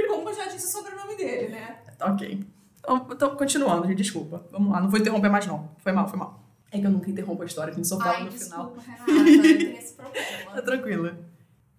Como 0.09 0.29
eu 0.29 0.35
já 0.35 0.47
disse 0.47 0.73
sobre 0.73 0.93
o 0.93 0.97
nome 0.97 1.17
dele, 1.17 1.49
né? 1.51 1.77
ok. 2.01 2.45
Então, 2.81 3.07
então, 3.13 3.37
continuando, 3.37 3.87
gente, 3.87 3.99
desculpa. 3.99 4.43
Vamos 4.51 4.73
lá, 4.73 4.81
não 4.81 4.89
vou 4.89 4.99
interromper 4.99 5.29
mais 5.29 5.47
não. 5.47 5.71
Foi 5.79 5.93
mal, 5.93 6.09
foi 6.09 6.19
mal. 6.19 6.43
É 6.71 6.79
que 6.81 6.87
eu 6.87 6.91
nunca 6.91 7.11
interrompo 7.11 7.43
a 7.43 7.47
história, 7.47 7.73
a 7.73 7.77
gente 7.77 7.87
só 7.87 7.99
fala 7.99 8.17
Ai, 8.17 8.25
no 8.25 8.33
final. 8.33 8.75
Renata, 8.87 9.11
eu 9.11 9.43
tenho 9.43 9.79
esse 9.79 9.95
Tá 9.97 10.03
problema. 10.05 10.63
tranquila. 10.63 11.19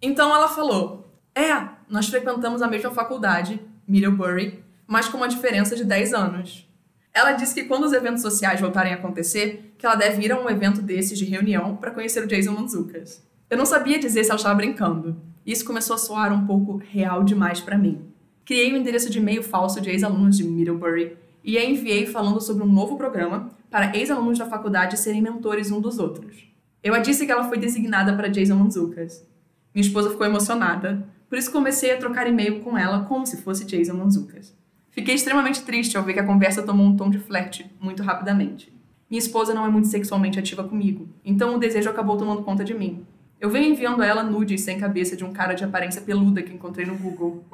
Então 0.00 0.34
ela 0.34 0.48
falou: 0.48 1.10
É, 1.34 1.68
nós 1.88 2.08
frequentamos 2.08 2.62
a 2.62 2.66
mesma 2.68 2.90
faculdade, 2.90 3.60
Middlebury, 3.86 4.64
mas 4.86 5.08
com 5.08 5.16
uma 5.16 5.28
diferença 5.28 5.74
de 5.76 5.84
10 5.84 6.14
anos. 6.14 6.68
Ela 7.12 7.32
disse 7.32 7.54
que 7.54 7.64
quando 7.64 7.84
os 7.84 7.92
eventos 7.92 8.22
sociais 8.22 8.60
voltarem 8.60 8.92
a 8.92 8.96
acontecer, 8.96 9.74
que 9.76 9.84
ela 9.84 9.96
deve 9.96 10.24
ir 10.24 10.32
a 10.32 10.40
um 10.40 10.48
evento 10.48 10.80
desses 10.80 11.18
de 11.18 11.24
reunião 11.24 11.76
para 11.76 11.90
conhecer 11.90 12.22
o 12.22 12.26
Jason 12.26 12.52
Manzucas. 12.52 13.22
Eu 13.48 13.58
não 13.58 13.66
sabia 13.66 13.98
dizer 13.98 14.22
se 14.22 14.30
ela 14.30 14.36
estava 14.36 14.54
brincando. 14.54 15.16
Isso 15.44 15.64
começou 15.64 15.94
a 15.94 15.98
soar 15.98 16.32
um 16.32 16.46
pouco 16.46 16.76
real 16.76 17.24
demais 17.24 17.60
para 17.60 17.76
mim. 17.76 18.00
Criei 18.44 18.72
um 18.72 18.76
endereço 18.76 19.10
de 19.10 19.18
e-mail 19.18 19.42
falso 19.42 19.80
de 19.80 19.90
ex-alunos 19.90 20.36
de 20.36 20.44
Middlebury 20.44 21.16
e 21.42 21.58
a 21.58 21.64
enviei 21.64 22.06
falando 22.06 22.40
sobre 22.40 22.62
um 22.62 22.70
novo 22.70 22.96
programa 22.96 23.50
para 23.70 23.96
ex-alunos 23.96 24.38
da 24.38 24.46
faculdade 24.46 24.98
serem 24.98 25.22
mentores 25.22 25.70
um 25.70 25.80
dos 25.80 25.98
outros. 25.98 26.48
Eu 26.82 26.94
a 26.94 26.98
disse 26.98 27.26
que 27.26 27.32
ela 27.32 27.48
foi 27.48 27.58
designada 27.58 28.14
para 28.14 28.28
Jason 28.28 28.54
Manzucas. 28.54 29.26
Minha 29.74 29.86
esposa 29.86 30.10
ficou 30.10 30.26
emocionada, 30.26 31.06
por 31.28 31.38
isso 31.38 31.52
comecei 31.52 31.92
a 31.92 31.96
trocar 31.96 32.26
e-mail 32.26 32.60
com 32.60 32.76
ela 32.76 33.04
como 33.04 33.26
se 33.26 33.42
fosse 33.42 33.64
Jason 33.64 33.94
Manzucas. 33.94 34.54
Fiquei 34.90 35.14
extremamente 35.14 35.62
triste 35.62 35.96
ao 35.96 36.02
ver 36.02 36.14
que 36.14 36.20
a 36.20 36.26
conversa 36.26 36.62
tomou 36.62 36.84
um 36.84 36.96
tom 36.96 37.08
de 37.08 37.18
flerte 37.18 37.70
muito 37.80 38.02
rapidamente. 38.02 38.72
Minha 39.08 39.20
esposa 39.20 39.54
não 39.54 39.64
é 39.64 39.68
muito 39.68 39.88
sexualmente 39.88 40.38
ativa 40.38 40.64
comigo, 40.64 41.08
então 41.24 41.54
o 41.54 41.58
desejo 41.58 41.88
acabou 41.88 42.16
tomando 42.16 42.42
conta 42.42 42.64
de 42.64 42.74
mim. 42.74 43.04
Eu 43.40 43.48
venho 43.48 43.72
enviando 43.72 44.02
a 44.02 44.06
ela 44.06 44.22
nudes 44.22 44.60
sem 44.60 44.78
cabeça 44.78 45.16
de 45.16 45.24
um 45.24 45.32
cara 45.32 45.54
de 45.54 45.64
aparência 45.64 46.02
peluda 46.02 46.42
que 46.42 46.52
encontrei 46.52 46.84
no 46.84 46.96
Google. 46.96 47.44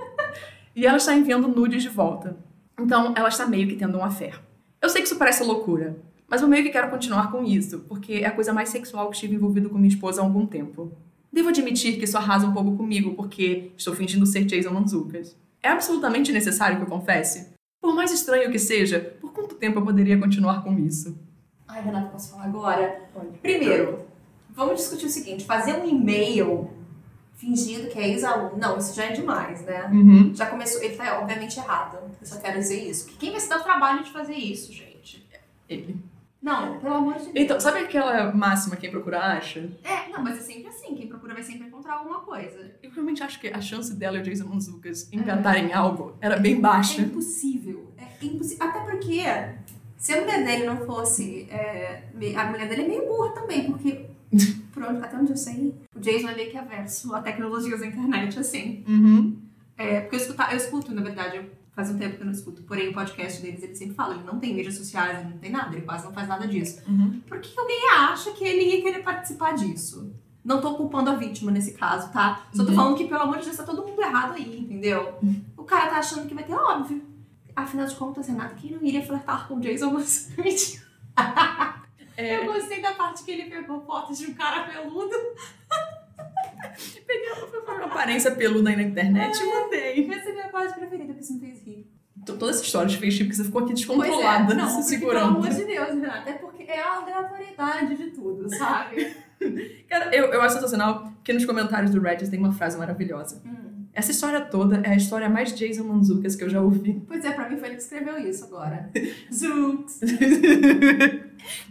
E 0.74 0.84
ela 0.84 0.96
está 0.96 1.14
enviando 1.14 1.46
nudes 1.46 1.82
de 1.82 1.88
volta. 1.88 2.36
Então, 2.78 3.14
ela 3.16 3.28
está 3.28 3.46
meio 3.46 3.68
que 3.68 3.76
tendo 3.76 3.96
um 3.96 4.04
affair. 4.04 4.40
Eu 4.82 4.88
sei 4.88 5.00
que 5.00 5.08
isso 5.08 5.16
parece 5.16 5.44
loucura, 5.44 5.96
mas 6.28 6.42
eu 6.42 6.48
meio 6.48 6.64
que 6.64 6.70
quero 6.70 6.90
continuar 6.90 7.30
com 7.30 7.44
isso, 7.44 7.80
porque 7.88 8.14
é 8.14 8.26
a 8.26 8.32
coisa 8.32 8.52
mais 8.52 8.68
sexual 8.68 9.08
que 9.08 9.14
estive 9.14 9.36
envolvido 9.36 9.70
com 9.70 9.78
minha 9.78 9.88
esposa 9.88 10.20
há 10.20 10.24
algum 10.24 10.44
tempo. 10.44 10.92
Devo 11.32 11.50
admitir 11.50 11.98
que 11.98 12.04
isso 12.04 12.18
arrasa 12.18 12.46
um 12.46 12.52
pouco 12.52 12.76
comigo, 12.76 13.14
porque 13.14 13.70
estou 13.76 13.94
fingindo 13.94 14.26
ser 14.26 14.44
Jason 14.44 14.72
Manzucas. 14.72 15.36
É 15.66 15.68
absolutamente 15.68 16.30
necessário 16.30 16.76
que 16.76 16.84
eu 16.84 16.86
confesse? 16.86 17.48
Por 17.82 17.92
mais 17.92 18.12
estranho 18.12 18.52
que 18.52 18.58
seja, 18.58 19.00
por 19.20 19.32
quanto 19.32 19.56
tempo 19.56 19.80
eu 19.80 19.84
poderia 19.84 20.16
continuar 20.16 20.62
com 20.62 20.78
isso? 20.78 21.18
Ai, 21.66 21.82
Renata, 21.82 22.06
posso 22.10 22.30
falar 22.30 22.44
agora? 22.44 23.02
Primeiro, 23.42 24.06
vamos 24.50 24.76
discutir 24.76 25.06
o 25.06 25.10
seguinte: 25.10 25.44
fazer 25.44 25.72
um 25.72 25.84
e-mail 25.84 26.70
fingindo 27.34 27.88
que 27.88 27.98
é 27.98 28.10
ex-aluno. 28.10 28.56
Não, 28.56 28.78
isso 28.78 28.94
já 28.94 29.06
é 29.06 29.12
demais, 29.12 29.60
né? 29.62 29.90
Uhum. 29.92 30.32
Já 30.32 30.46
começou. 30.46 30.80
Ele 30.80 30.94
tá 30.94 31.18
obviamente 31.18 31.58
errado. 31.58 31.98
Eu 32.20 32.26
só 32.26 32.38
quero 32.38 32.60
dizer 32.60 32.88
isso. 32.88 33.08
Que 33.08 33.16
quem 33.16 33.32
vai 33.32 33.40
se 33.40 33.48
dar 33.48 33.58
o 33.58 33.64
trabalho 33.64 34.04
de 34.04 34.12
fazer 34.12 34.34
isso, 34.34 34.72
gente? 34.72 35.28
Ele. 35.68 35.96
Não, 36.46 36.78
pelo 36.78 36.94
amor 36.94 37.14
de 37.14 37.24
Deus. 37.24 37.32
Então, 37.34 37.58
sabe 37.58 37.80
aquela 37.80 38.32
máxima 38.32 38.76
quem 38.76 38.88
procura 38.88 39.18
acha? 39.18 39.68
É, 39.82 40.08
não, 40.12 40.22
mas 40.22 40.38
é 40.38 40.40
sempre 40.40 40.68
assim. 40.68 40.94
Quem 40.94 41.08
procura 41.08 41.34
vai 41.34 41.42
sempre 41.42 41.66
encontrar 41.66 41.94
alguma 41.94 42.20
coisa. 42.20 42.70
Eu 42.80 42.88
realmente 42.92 43.20
acho 43.20 43.40
que 43.40 43.48
a 43.48 43.60
chance 43.60 43.92
dela 43.92 44.18
e 44.18 44.20
o 44.20 44.22
Jason 44.22 44.46
Manzucas 44.46 45.12
engatarem 45.12 45.72
algo 45.72 46.16
era 46.20 46.36
bem 46.36 46.60
baixa. 46.60 47.02
É 47.02 47.04
impossível. 47.04 47.92
É 47.98 48.24
impossível. 48.24 48.64
Até 48.64 48.78
porque, 48.78 49.22
se 49.98 50.12
a 50.12 50.20
mulher 50.20 50.44
dele 50.44 50.66
não 50.66 50.76
fosse. 50.86 51.48
é, 51.50 52.04
a 52.36 52.44
mulher 52.44 52.68
dele 52.68 52.82
é 52.82 52.88
meio 52.88 53.06
burra 53.08 53.32
também, 53.32 53.64
porque. 53.64 54.06
Por 54.72 54.82
onde, 54.84 55.02
até 55.02 55.16
onde 55.16 55.32
eu 55.32 55.36
sei, 55.38 55.74
o 55.94 55.98
Jason 55.98 56.28
é 56.28 56.34
meio 56.34 56.50
que 56.50 56.58
averso 56.58 57.14
a 57.14 57.22
tecnologias 57.22 57.80
da 57.80 57.86
internet, 57.86 58.38
assim. 58.38 58.84
Uhum. 58.86 59.34
É, 59.76 60.02
porque 60.02 60.16
eu, 60.16 60.20
escuta, 60.20 60.48
eu 60.50 60.56
escuto, 60.58 60.94
na 60.94 61.02
verdade, 61.02 61.40
faz 61.76 61.90
um 61.90 61.98
tempo 61.98 62.16
que 62.16 62.22
eu 62.22 62.26
não 62.26 62.32
escuto. 62.32 62.62
Porém, 62.62 62.88
o 62.88 62.94
podcast 62.94 63.40
deles, 63.42 63.62
ele 63.62 63.74
sempre 63.76 63.94
fala, 63.94 64.14
ele 64.14 64.24
não 64.24 64.38
tem 64.40 64.54
mídias 64.54 64.74
sociais, 64.74 65.20
ele 65.20 65.28
não 65.28 65.38
tem 65.38 65.50
nada, 65.50 65.76
ele 65.76 65.84
quase 65.84 66.04
não 66.06 66.12
faz 66.12 66.26
nada 66.26 66.48
disso. 66.48 66.82
Uhum. 66.88 67.20
Por 67.28 67.38
que 67.38 67.56
alguém 67.60 67.90
acha 67.98 68.32
que 68.32 68.42
ele 68.44 68.64
ia 68.76 68.82
querer 68.82 69.02
participar 69.04 69.52
disso? 69.54 70.12
Não 70.42 70.60
tô 70.60 70.74
culpando 70.74 71.10
a 71.10 71.14
vítima 71.16 71.50
nesse 71.52 71.72
caso, 71.72 72.10
tá? 72.12 72.46
Só 72.54 72.64
tô 72.64 72.70
Uhum. 72.70 72.76
falando 72.76 72.96
que, 72.96 73.04
pelo 73.06 73.20
amor 73.22 73.38
de 73.38 73.44
Deus, 73.44 73.56
tá 73.56 73.62
todo 73.64 73.86
mundo 73.86 74.00
errado 74.00 74.32
aí, 74.34 74.58
entendeu? 74.60 75.18
O 75.56 75.64
cara 75.64 75.90
tá 75.90 75.98
achando 75.98 76.26
que 76.26 76.34
vai 76.34 76.44
ter 76.44 76.54
óbvio. 76.54 77.04
Afinal 77.54 77.86
de 77.86 77.94
contas, 77.96 78.26
Renata, 78.28 78.54
quem 78.54 78.70
não 78.72 78.82
iria 78.82 79.04
flertar 79.04 79.46
com 79.46 79.54
o 79.56 79.60
Jason 79.60 79.98
Smith? 80.00 80.82
É, 82.18 82.38
Eu 82.38 82.46
gostei 82.50 82.80
da 82.80 82.92
parte 82.94 83.22
que 83.24 83.30
ele 83.30 83.50
pegou 83.50 83.84
fotos 83.84 84.16
de 84.16 84.26
um 84.28 84.32
cara 84.32 84.64
peludo. 84.64 85.14
peguei 87.06 87.30
uma 87.32 87.84
aparência 87.86 88.30
peluda 88.34 88.70
aí 88.70 88.76
na 88.76 88.82
internet 88.84 89.38
e 89.38 89.46
mandei. 89.46 90.10
Essa 90.10 90.28
é 90.28 90.30
a 90.30 90.34
minha 90.34 90.48
parte 90.48 90.78
preferida, 90.78 91.12
que 91.12 91.20
isso 91.20 91.34
me 91.34 91.40
fez 91.40 91.55
Toda 92.38 92.50
essa 92.50 92.62
história 92.62 92.88
de 92.88 92.96
fez 92.96 93.16
tipo 93.16 93.30
que 93.30 93.36
você 93.36 93.44
ficou 93.44 93.60
aqui 93.60 93.70
Pois 93.70 93.80
descontrolada, 93.80 94.52
é, 94.52 94.56
não, 94.56 94.66
se 94.68 94.74
porque, 94.74 94.88
segurando. 94.88 95.34
Pelo 95.34 95.46
amor 95.46 95.48
de 95.48 95.64
Deus, 95.64 95.88
Renata, 95.88 96.30
é 96.30 96.32
porque 96.34 96.62
é 96.64 96.80
a 96.80 96.96
aleatoriedade 96.96 97.96
de 97.96 98.10
tudo, 98.10 98.48
sabe? 98.54 99.16
Cara, 99.88 100.14
eu, 100.14 100.26
eu 100.26 100.42
acho 100.42 100.54
sensacional 100.54 101.12
que 101.22 101.32
nos 101.32 101.44
comentários 101.44 101.90
do 101.90 102.00
Reddit 102.00 102.30
tem 102.30 102.38
uma 102.38 102.52
frase 102.52 102.78
maravilhosa. 102.78 103.42
Hum. 103.44 103.66
Essa 103.92 104.10
história 104.10 104.40
toda 104.42 104.76
é 104.84 104.90
a 104.90 104.96
história 104.96 105.28
mais 105.28 105.54
Jason 105.54 105.84
Manzucas 105.84 106.36
que 106.36 106.44
eu 106.44 106.50
já 106.50 106.60
ouvi. 106.60 107.02
Pois 107.06 107.24
é, 107.24 107.32
pra 107.32 107.48
mim 107.48 107.56
foi 107.56 107.68
ele 107.68 107.76
que 107.76 107.82
escreveu 107.82 108.18
isso 108.18 108.44
agora. 108.44 108.90
Zooks. 109.32 110.00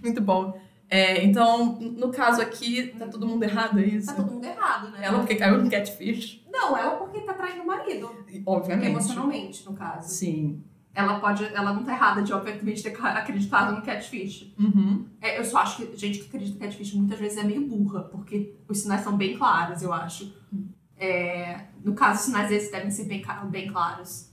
Muito 0.01 0.22
bom. 0.22 0.60
É, 0.89 1.23
então, 1.23 1.79
no 1.79 2.11
caso 2.11 2.41
aqui, 2.41 2.93
tá 2.97 3.07
todo 3.07 3.27
mundo 3.27 3.43
errado, 3.43 3.79
é 3.79 3.85
isso? 3.85 4.07
Tá 4.07 4.13
todo 4.13 4.31
mundo 4.31 4.45
errado, 4.45 4.91
né? 4.91 4.99
Ela 5.01 5.19
porque 5.19 5.35
caiu 5.35 5.61
no 5.61 5.69
catfish. 5.69 6.43
Não, 6.51 6.77
ela 6.77 6.95
porque 6.97 7.21
tá 7.21 7.33
traindo 7.33 7.63
o 7.63 7.67
marido. 7.67 8.09
Obviamente. 8.45 8.89
Emocionalmente, 8.89 9.65
no 9.65 9.73
caso. 9.73 10.09
Sim. 10.13 10.63
Ela 10.93 11.19
pode. 11.19 11.43
Ela 11.43 11.73
não 11.73 11.83
tá 11.83 11.91
errada 11.91 12.21
de, 12.21 12.31
obviamente, 12.31 12.81
ter 12.81 12.95
acreditado 13.01 13.75
no 13.75 13.81
catfish. 13.81 14.53
Uhum. 14.57 15.05
É, 15.19 15.39
eu 15.39 15.43
só 15.43 15.57
acho 15.57 15.77
que 15.77 15.97
gente 15.97 16.19
que 16.19 16.27
acredita 16.27 16.53
no 16.53 16.59
catfish 16.61 16.93
muitas 16.93 17.19
vezes 17.19 17.37
é 17.37 17.43
meio 17.43 17.67
burra, 17.67 18.03
porque 18.03 18.55
os 18.67 18.79
sinais 18.79 19.01
são 19.01 19.17
bem 19.17 19.37
claros, 19.37 19.81
eu 19.81 19.91
acho. 19.91 20.33
Hum. 20.53 20.67
É, 20.97 21.65
no 21.83 21.93
caso, 21.93 22.19
os 22.19 22.25
sinais 22.27 22.47
desses 22.47 22.71
devem 22.71 22.89
ser 22.89 23.03
bem, 23.05 23.21
bem 23.49 23.67
claros. 23.69 24.31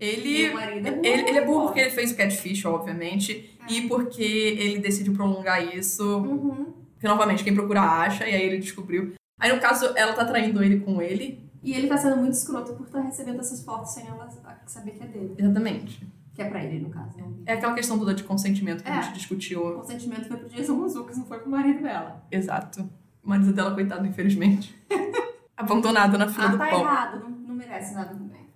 Ele, 0.00 0.50
o 0.54 0.58
é 0.58 0.80
burro. 0.80 1.00
ele, 1.04 1.28
ele 1.28 1.38
é 1.38 1.44
burro 1.44 1.64
porque 1.66 1.80
ele 1.80 1.90
fez 1.90 2.12
o 2.12 2.16
catfish, 2.16 2.64
obviamente, 2.66 3.50
É. 3.68 3.72
e 3.72 3.88
porque 3.88 4.22
ele 4.22 4.78
decidiu 4.78 5.12
prolongar 5.12 5.62
isso. 5.76 6.18
Uhum. 6.18 6.72
Porque, 6.94 7.06
novamente, 7.08 7.42
quem 7.44 7.54
procura 7.54 7.80
acha, 7.82 8.26
e 8.28 8.34
aí 8.34 8.42
ele 8.42 8.58
descobriu. 8.58 9.12
Aí, 9.40 9.52
no 9.52 9.60
caso, 9.60 9.86
ela 9.96 10.12
tá 10.12 10.24
traindo 10.24 10.62
ele 10.62 10.80
com 10.80 11.00
ele. 11.02 11.48
E 11.62 11.72
ele 11.74 11.88
tá 11.88 11.96
sendo 11.96 12.16
muito 12.16 12.32
escroto 12.34 12.72
por 12.74 12.86
estar 12.86 13.00
recebendo 13.00 13.40
essas 13.40 13.64
fotos 13.64 13.92
sem 13.92 14.06
ela 14.06 14.28
saber 14.66 14.92
que 14.92 15.02
é 15.02 15.06
dele. 15.06 15.34
Exatamente. 15.36 16.06
Que 16.34 16.42
é 16.42 16.44
pra 16.48 16.62
ele, 16.64 16.78
no 16.80 16.90
caso, 16.90 17.18
não. 17.18 17.36
É 17.44 17.54
aquela 17.54 17.74
questão 17.74 17.98
toda 17.98 18.14
de 18.14 18.22
consentimento 18.22 18.82
que 18.84 18.88
a 18.90 18.96
É. 18.98 19.02
gente 19.02 19.10
O 19.10 19.14
discutiu. 19.14 19.60
consentimento 19.74 20.26
foi 20.28 20.36
pro 20.36 20.48
Jason 20.48 20.74
Muzukas, 20.74 21.18
não 21.18 21.26
foi 21.26 21.38
pro 21.38 21.50
marido 21.50 21.82
dela. 21.82 22.24
Exato. 22.30 22.88
O 23.22 23.28
marido 23.28 23.52
dela, 23.52 23.74
coitado, 23.74 24.06
infelizmente. 24.06 24.72
Abandonado 25.56 26.16
na 26.16 26.28
fila 26.28 26.46
Ah, 26.46 26.48
do 26.52 26.58
tá 26.58 26.66
pão. 26.68 26.80
errado, 26.80 27.20
não, 27.20 27.30
não 27.30 27.54
merece 27.56 27.92
nada 27.94 28.10
também. 28.14 28.46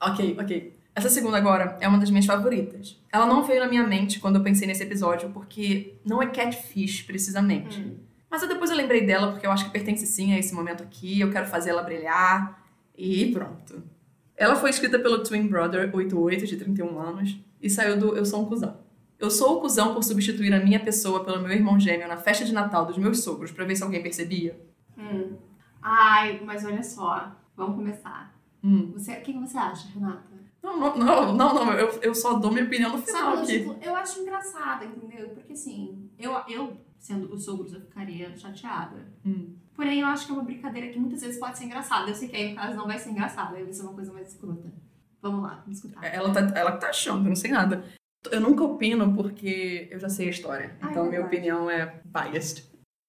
Ok, 0.00 0.36
ok. 0.40 0.77
Essa 0.98 1.10
segunda 1.10 1.36
agora 1.36 1.76
é 1.80 1.86
uma 1.86 1.96
das 1.96 2.10
minhas 2.10 2.26
favoritas. 2.26 3.00
Ela 3.12 3.24
não 3.24 3.44
veio 3.44 3.60
na 3.60 3.68
minha 3.68 3.86
mente 3.86 4.18
quando 4.18 4.34
eu 4.34 4.42
pensei 4.42 4.66
nesse 4.66 4.82
episódio, 4.82 5.30
porque 5.30 5.94
não 6.04 6.20
é 6.20 6.26
catfish, 6.26 7.02
precisamente. 7.02 7.78
Hum. 7.78 7.98
Mas 8.28 8.42
eu 8.42 8.48
depois 8.48 8.68
eu 8.68 8.76
lembrei 8.76 9.06
dela, 9.06 9.30
porque 9.30 9.46
eu 9.46 9.52
acho 9.52 9.66
que 9.66 9.70
pertence 9.70 10.04
sim 10.08 10.34
a 10.34 10.38
esse 10.40 10.52
momento 10.52 10.82
aqui, 10.82 11.20
eu 11.20 11.30
quero 11.30 11.46
fazer 11.46 11.70
ela 11.70 11.84
brilhar, 11.84 12.60
e 12.96 13.30
pronto. 13.30 13.80
Ela 14.36 14.56
foi 14.56 14.70
escrita 14.70 14.98
pelo 14.98 15.22
Twin 15.22 15.46
Brother 15.46 15.88
88, 15.94 16.46
de 16.48 16.56
31 16.56 16.98
anos, 16.98 17.38
e 17.62 17.70
saiu 17.70 17.96
do 17.96 18.16
Eu 18.16 18.26
Sou 18.26 18.42
um 18.42 18.46
Cusão. 18.46 18.76
Eu 19.20 19.30
sou 19.30 19.58
o 19.58 19.60
cuzão 19.60 19.94
por 19.94 20.02
substituir 20.02 20.52
a 20.52 20.64
minha 20.64 20.80
pessoa 20.80 21.24
pelo 21.24 21.40
meu 21.40 21.52
irmão 21.52 21.78
gêmeo 21.78 22.08
na 22.08 22.16
festa 22.16 22.44
de 22.44 22.52
Natal 22.52 22.86
dos 22.86 22.98
meus 22.98 23.22
sogros, 23.22 23.52
pra 23.52 23.64
ver 23.64 23.76
se 23.76 23.84
alguém 23.84 24.02
percebia. 24.02 24.60
Hum. 24.96 25.36
Ai, 25.80 26.40
mas 26.44 26.64
olha 26.64 26.82
só. 26.82 27.36
Vamos 27.56 27.76
começar. 27.76 28.36
Hum. 28.64 28.90
Você, 28.94 29.12
o 29.12 29.22
que 29.22 29.32
que 29.32 29.38
você 29.38 29.56
acha, 29.56 29.88
Renata? 29.94 30.27
Não, 30.62 30.78
não, 30.78 30.96
não, 30.96 31.32
não, 31.34 31.54
não, 31.54 31.72
eu, 31.72 31.88
eu 32.02 32.14
só 32.14 32.34
dou 32.34 32.50
minha 32.50 32.64
opinião 32.64 32.90
no 32.90 33.02
final 33.02 33.36
Sabe, 33.36 33.42
aqui. 33.42 33.58
tipo, 33.60 33.76
eu 33.80 33.94
acho 33.94 34.20
engraçado, 34.20 34.84
entendeu? 34.84 35.28
Porque 35.30 35.52
assim, 35.52 36.10
eu, 36.18 36.32
eu 36.48 36.76
sendo 36.98 37.32
os 37.32 37.44
sogros, 37.44 37.72
eu 37.72 37.80
ficaria 37.80 38.36
chateada. 38.36 39.06
Hum. 39.24 39.54
Porém, 39.74 40.00
eu 40.00 40.06
acho 40.08 40.26
que 40.26 40.32
é 40.32 40.34
uma 40.34 40.42
brincadeira 40.42 40.88
que 40.88 40.98
muitas 40.98 41.20
vezes 41.20 41.38
pode 41.38 41.56
ser 41.56 41.64
engraçada. 41.64 42.10
Eu 42.10 42.14
sei 42.14 42.28
que 42.28 42.36
aí, 42.36 42.50
no 42.50 42.56
caso, 42.56 42.76
não 42.76 42.86
vai 42.86 42.98
ser 42.98 43.10
engraçada. 43.10 43.56
Aí 43.56 43.62
vai 43.62 43.72
ser 43.72 43.82
uma 43.82 43.92
coisa 43.94 44.12
mais 44.12 44.28
escrota. 44.32 44.72
Vamos 45.22 45.42
lá, 45.42 45.60
vamos 45.64 45.78
escutar. 45.78 46.04
Ela 46.04 46.32
tá, 46.32 46.40
ela 46.58 46.72
que 46.72 46.80
tá 46.80 46.88
achando, 46.88 47.24
eu 47.24 47.28
não 47.28 47.36
sei 47.36 47.52
nada. 47.52 47.84
Eu 48.32 48.40
nunca 48.40 48.64
opino 48.64 49.14
porque 49.14 49.86
eu 49.92 50.00
já 50.00 50.08
sei 50.08 50.26
a 50.26 50.30
história. 50.30 50.76
Ah, 50.80 50.88
é 50.88 50.90
Então 50.90 51.04
minha 51.04 51.20
verdade. 51.20 51.36
opinião 51.36 51.70
é 51.70 52.00
biased. 52.04 52.64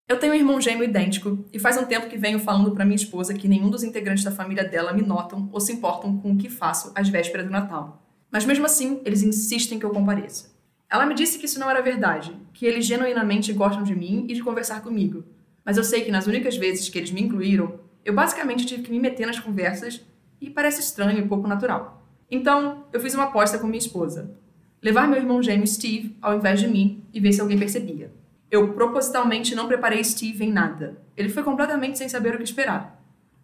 Eu 0.10 0.18
tenho 0.18 0.34
um 0.34 0.36
irmão 0.36 0.60
gêmeo 0.60 0.84
idêntico 0.84 1.46
e 1.54 1.60
faz 1.60 1.78
um 1.78 1.86
tempo 1.86 2.08
que 2.08 2.18
venho 2.18 2.40
falando 2.40 2.72
pra 2.72 2.84
minha 2.84 2.96
esposa 2.96 3.36
que 3.36 3.48
nenhum 3.48 3.70
dos 3.70 3.84
integrantes 3.84 4.24
da 4.24 4.32
família 4.32 4.64
dela 4.64 4.92
me 4.92 5.04
notam 5.04 5.48
ou 5.52 5.60
se 5.60 5.72
importam 5.72 6.18
com 6.18 6.32
o 6.32 6.36
que 6.36 6.50
faço 6.50 6.92
às 6.96 7.08
vésperas 7.08 7.46
do 7.46 7.52
Natal. 7.52 8.04
Mas 8.32 8.44
mesmo 8.44 8.66
assim, 8.66 9.02
eles 9.06 9.22
insistem 9.22 9.78
que 9.78 9.86
eu 9.86 9.92
compareça. 9.92 10.52
Ela 10.90 11.06
me 11.06 11.14
disse 11.14 11.38
que 11.38 11.46
isso 11.46 11.60
não 11.60 11.70
era 11.70 11.84
verdade, 11.84 12.36
que 12.56 12.66
eles 12.66 12.88
genuinamente 12.88 13.54
gostam 13.54 13.84
de 13.84 13.96
mim 13.96 14.26
e 14.28 14.34
de 14.34 14.42
conversar 14.42 14.82
comigo. 14.82 15.24
Mas 15.64 15.78
eu 15.78 15.84
sei 15.84 16.02
que 16.02 16.12
nas 16.12 16.26
únicas 16.26 16.58
vezes 16.58 16.90
que 16.90 16.98
eles 16.98 17.12
me 17.12 17.22
incluíram, 17.22 17.80
eu 18.04 18.12
basicamente 18.12 18.66
tive 18.66 18.82
que 18.82 18.92
me 18.92 19.00
meter 19.00 19.28
nas 19.28 19.40
conversas 19.40 20.02
e 20.42 20.50
parece 20.50 20.82
estranho 20.82 21.20
e 21.20 21.28
pouco 21.28 21.48
natural. 21.48 22.04
Então, 22.32 22.86
eu 22.92 23.00
fiz 23.00 23.14
uma 23.14 23.26
aposta 23.26 23.60
com 23.60 23.68
minha 23.68 23.78
esposa. 23.78 24.36
Levar 24.82 25.08
meu 25.08 25.20
irmão 25.20 25.44
gêmeo 25.44 25.68
Steve 25.68 26.18
ao 26.20 26.36
invés 26.36 26.60
de 26.60 26.68
mim 26.68 27.04
e 27.14 27.20
ver 27.20 27.32
se 27.32 27.42
alguém 27.42 27.60
percebia. 27.60 28.12
Eu 28.52 28.74
propositalmente 28.74 29.54
não 29.54 29.68
preparei 29.68 30.04
Steve 30.04 30.44
em 30.44 30.52
nada. 30.52 31.02
Ele 31.16 31.30
foi 31.30 31.44
completamente 31.44 31.98
sem 31.98 32.10
saber 32.10 32.34
o 32.34 32.38
que 32.38 32.44
esperar. 32.44 33.00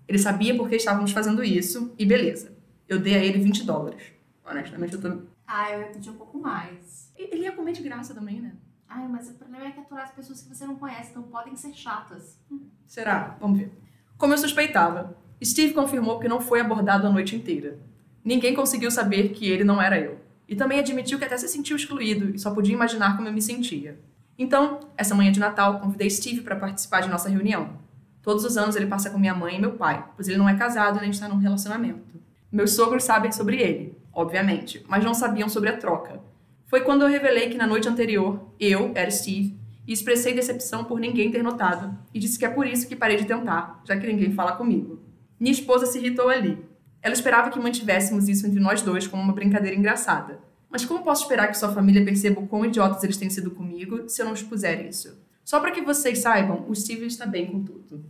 Ele 0.08 0.18
sabia 0.18 0.56
por 0.56 0.68
que 0.68 0.76
estávamos 0.76 1.12
fazendo 1.12 1.44
isso 1.44 1.94
e 1.98 2.06
beleza. 2.06 2.56
Eu 2.88 3.00
dei 3.00 3.16
a 3.16 3.24
ele 3.24 3.40
20 3.40 3.66
dólares. 3.66 4.04
Honestamente, 4.44 4.94
eu 4.94 5.02
tô. 5.02 5.22
Ah, 5.48 5.72
eu 5.72 5.82
ia 5.82 5.88
pedir 5.88 6.10
um 6.10 6.16
pouco 6.16 6.40
mais. 6.40 7.12
Ele 7.16 7.44
ia 7.44 7.52
comer 7.52 7.74
de 7.74 7.84
graça 7.84 8.14
também, 8.14 8.42
né? 8.42 8.54
Ai, 8.88 9.08
mas 9.08 9.30
o 9.30 9.34
problema 9.34 9.66
é 9.66 9.72
que 9.72 9.80
aturar 9.80 10.06
as 10.06 10.12
pessoas 10.12 10.42
que 10.42 10.50
você 10.50 10.66
não 10.66 10.76
conhece, 10.76 11.12
então 11.12 11.24
podem 11.24 11.56
ser 11.56 11.74
chatas. 11.74 12.40
Será? 12.86 13.36
Vamos 13.40 13.60
ver. 13.60 13.72
Como 14.18 14.34
eu 14.34 14.38
suspeitava, 14.38 15.18
Steve 15.44 15.74
confirmou 15.74 16.20
que 16.20 16.28
não 16.28 16.40
foi 16.40 16.62
abordado 16.62 17.08
a 17.08 17.12
noite 17.12 17.36
inteira. 17.36 17.80
Ninguém 18.24 18.56
conseguiu 18.56 18.90
saber 18.90 19.30
que 19.30 19.48
ele 19.48 19.64
não 19.64 19.82
era 19.82 20.00
eu. 20.00 20.20
E 20.48 20.56
também 20.56 20.80
admitiu 20.80 21.18
que 21.18 21.26
até 21.26 21.38
se 21.38 21.48
sentiu 21.48 21.76
excluído 21.76 22.30
e 22.36 22.40
só 22.40 22.54
podia 22.54 22.74
imaginar 22.74 23.16
como 23.16 23.28
eu 23.28 23.34
me 23.34 23.42
sentia. 23.42 24.00
Então, 24.38 24.82
essa 24.98 25.16
manhã 25.16 25.32
de 25.32 25.40
Natal, 25.40 25.80
convidei 25.80 26.10
Steve 26.10 26.42
para 26.42 26.56
participar 26.56 27.02
de 27.02 27.10
nossa 27.10 27.30
reunião. 27.30 27.78
Todos 28.22 28.44
os 28.44 28.58
anos 28.58 28.76
ele 28.76 28.88
passa 28.88 29.10
com 29.10 29.20
minha 29.20 29.36
mãe 29.36 29.56
e 29.56 29.62
meu 29.62 29.74
pai, 29.74 30.04
pois 30.16 30.28
ele 30.28 30.38
não 30.38 30.50
é 30.50 30.56
casado 30.56 31.00
nem 31.00 31.12
está 31.12 31.28
num 31.30 31.38
relacionamento. 31.38 32.20
Meus 32.52 32.72
sogros 32.72 33.04
sabem 33.04 33.32
sobre 33.32 33.62
ele, 33.62 33.98
obviamente, 34.12 34.84
mas 34.88 35.04
não 35.04 35.14
sabiam 35.14 35.48
sobre 35.48 35.70
a 35.70 35.78
troca. 35.78 36.20
Foi 36.66 36.82
quando 36.82 37.04
eu 37.04 37.08
revelei 37.08 37.50
que 37.50 37.58
na 37.58 37.68
noite 37.68 37.88
anterior 37.88 38.52
eu 38.60 38.92
era 38.96 39.12
Steve 39.12 39.58
e 39.88 39.94
expressei 39.94 40.34
decepção 40.34 40.84
por 40.84 41.00
ninguém 41.00 41.30
ter 41.30 41.44
notado 41.44 41.96
e 42.14 42.20
disse 42.20 42.40
que 42.40 42.46
é 42.46 42.50
por 42.50 42.66
isso 42.66 42.88
que 42.88 42.96
parei 42.96 43.18
de 43.18 43.26
tentar, 43.26 43.82
já 43.86 43.96
que 43.96 44.08
ninguém 44.08 44.34
fala 44.34 44.54
comigo. 44.54 45.00
Minha 45.40 45.52
esposa 45.52 45.86
se 45.86 46.00
irritou 46.00 46.28
ali. 46.30 46.58
Ela 47.02 47.14
esperava 47.14 47.52
que 47.52 47.60
mantivéssemos 47.60 48.28
isso 48.28 48.48
entre 48.48 48.60
nós 48.60 48.82
dois 48.82 49.06
como 49.06 49.22
uma 49.22 49.34
brincadeira 49.34 49.78
engraçada. 49.78 50.40
Mas 50.76 50.84
como 50.84 51.02
posso 51.06 51.22
esperar 51.22 51.48
que 51.48 51.58
sua 51.58 51.72
família 51.72 52.04
perceba 52.04 52.42
o 52.42 52.48
quão 52.48 52.66
idiotas 52.66 53.02
eles 53.02 53.16
têm 53.16 53.30
sido 53.30 53.50
comigo 53.52 54.10
se 54.10 54.22
eu 54.22 54.26
não 54.26 54.34
expuser 54.34 54.86
isso? 54.86 55.18
Só 55.42 55.62
para 55.62 55.72
que 55.72 55.80
vocês 55.82 56.18
saibam, 56.20 56.66
o 56.68 56.76
Steve 56.76 57.06
está 57.06 57.26
bem 57.26 57.46
com 57.48 57.64
tudo. 57.64 58.04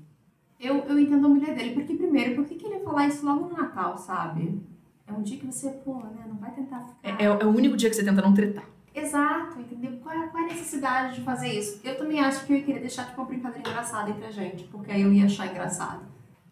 Eu, 0.59 0.77
eu 0.87 0.97
entendo 0.97 1.27
a 1.27 1.29
mulher 1.29 1.53
dele, 1.53 1.75
porque 1.75 1.93
primeiro, 1.93 2.33
por 2.33 2.43
que, 2.43 2.55
que 2.55 2.65
ele 2.65 2.77
ia 2.77 2.83
falar 2.83 3.07
isso 3.07 3.23
logo 3.23 3.49
no 3.49 3.55
Natal, 3.55 3.95
sabe? 3.99 4.59
É 5.05 5.13
um 5.13 5.21
dia 5.21 5.37
que 5.37 5.45
você, 5.45 5.69
pô, 5.69 5.97
né, 5.97 6.25
não 6.27 6.37
vai 6.37 6.49
tentar 6.55 6.89
É, 7.03 7.11
ficar. 7.11 7.23
é- 7.23 7.25
é 7.43 7.45
o 7.45 7.49
único 7.49 7.77
dia 7.77 7.87
que 7.87 7.95
você 7.95 8.03
tenta 8.03 8.19
não 8.23 8.33
tretar. 8.33 8.65
Exato, 8.95 9.59
entendeu? 9.59 9.99
Qual 10.01 10.15
é, 10.15 10.25
qual 10.29 10.41
é 10.41 10.45
a 10.47 10.49
necessidade 10.49 11.17
de 11.17 11.21
fazer 11.21 11.49
isso? 11.49 11.79
Eu 11.83 11.95
também 11.95 12.19
acho 12.19 12.47
que 12.47 12.51
eu 12.53 12.57
ia 12.57 12.63
querer 12.63 12.79
deixar 12.79 13.05
tipo 13.05 13.21
uma 13.21 13.27
brincadeira 13.27 13.69
engraçada 13.69 14.09
entre 14.09 14.25
a 14.25 14.31
gente, 14.31 14.63
porque 14.63 14.91
aí 14.91 15.03
eu 15.03 15.13
ia 15.13 15.25
achar 15.25 15.45
engraçado. 15.51 16.01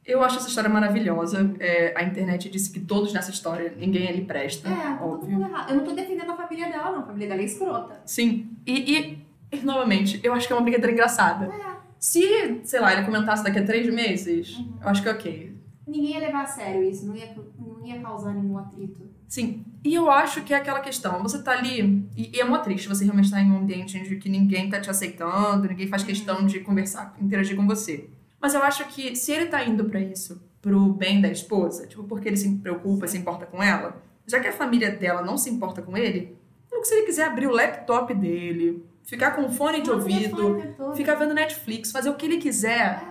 Eu 0.05 0.21
acho 0.23 0.37
essa 0.37 0.47
história 0.49 0.69
maravilhosa. 0.69 1.53
É, 1.59 1.93
a 1.97 2.03
internet 2.03 2.49
disse 2.49 2.71
que 2.71 2.79
todos 2.79 3.13
nessa 3.13 3.31
história, 3.31 3.73
ninguém 3.77 4.07
ali 4.07 4.25
presta. 4.25 4.67
É, 4.69 4.75
tá 4.75 4.97
todo 4.97 5.13
óbvio. 5.13 5.39
Eu 5.69 5.75
não 5.77 5.83
tô 5.83 5.91
defendendo 5.93 6.31
a 6.31 6.35
família 6.35 6.67
dela, 6.69 6.91
não. 6.91 6.99
A 6.99 7.05
família 7.05 7.29
dela 7.29 7.41
é 7.41 7.45
escrota. 7.45 8.01
Sim. 8.05 8.49
E, 8.65 8.97
e, 8.97 9.25
e, 9.51 9.65
novamente, 9.65 10.19
eu 10.23 10.33
acho 10.33 10.45
que 10.47 10.53
é 10.53 10.55
uma 10.55 10.61
brincadeira 10.61 10.91
engraçada. 10.91 11.45
É. 11.45 11.73
Se, 11.97 12.59
sei 12.65 12.79
lá, 12.81 12.91
ele 12.93 13.05
comentasse 13.05 13.43
daqui 13.43 13.59
a 13.59 13.65
três 13.65 13.91
meses, 13.93 14.57
Uhum. 14.57 14.77
eu 14.81 14.89
acho 14.89 15.01
que 15.01 15.07
é 15.07 15.11
ok. 15.11 15.53
Ninguém 15.87 16.11
ia 16.13 16.19
levar 16.19 16.43
a 16.43 16.45
sério 16.47 16.83
isso, 16.83 17.05
não 17.05 17.15
ia, 17.15 17.33
não 17.57 17.85
ia 17.85 17.99
causar 18.01 18.33
nenhum 18.33 18.57
atrito. 18.57 19.09
Sim. 19.27 19.63
E 19.83 19.93
eu 19.93 20.09
acho 20.11 20.41
que 20.43 20.53
é 20.53 20.57
aquela 20.57 20.79
questão. 20.79 21.21
Você 21.23 21.41
tá 21.41 21.51
ali. 21.51 22.07
E, 22.15 22.35
e 22.37 22.39
é 22.39 22.43
mó 22.43 22.57
triste 22.59 22.87
você 22.87 23.03
realmente 23.03 23.25
estar 23.25 23.41
em 23.41 23.51
um 23.51 23.57
ambiente 23.57 23.97
em 23.97 24.19
que 24.19 24.29
ninguém 24.29 24.69
tá 24.69 24.79
te 24.79 24.89
aceitando, 24.89 25.67
ninguém 25.67 25.87
faz 25.87 26.03
questão 26.03 26.45
de 26.45 26.59
conversar, 26.59 27.15
interagir 27.21 27.55
com 27.55 27.65
você. 27.65 28.09
Mas 28.43 28.53
eu 28.53 28.61
acho 28.61 28.85
que 28.89 29.15
se 29.15 29.31
ele 29.31 29.45
tá 29.45 29.63
indo 29.63 29.85
pra 29.85 30.01
isso, 30.01 30.43
pro 30.61 30.91
bem 30.91 31.21
da 31.21 31.29
esposa, 31.29 31.87
tipo, 31.87 32.03
porque 32.03 32.27
ele 32.27 32.35
se 32.35 32.57
preocupa, 32.57 33.07
se 33.07 33.17
importa 33.17 33.45
com 33.45 33.63
ela, 33.63 34.03
já 34.27 34.37
que 34.37 34.49
a 34.49 34.51
família 34.51 34.91
dela 34.91 35.21
não 35.21 35.37
se 35.37 35.49
importa 35.49 35.81
com 35.81 35.95
ele, 35.95 36.37
então, 36.67 36.83
se 36.83 36.93
ele 36.93 37.05
quiser 37.05 37.25
abrir 37.25 37.47
o 37.47 37.51
laptop 37.51 38.13
dele, 38.13 38.85
ficar 39.03 39.31
com 39.31 39.47
fone 39.49 39.81
de 39.81 39.89
ouvido, 39.89 40.61
ficar 40.93 41.15
vendo 41.15 41.33
Netflix, 41.33 41.89
fazer 41.89 42.09
o 42.09 42.15
que 42.15 42.25
ele 42.25 42.37
quiser, 42.37 43.01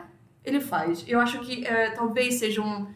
ele 0.44 0.60
faz. 0.60 1.02
Eu 1.08 1.18
acho 1.18 1.40
que 1.40 1.64
é, 1.66 1.92
talvez 1.92 2.34
seja 2.34 2.60
um, 2.60 2.86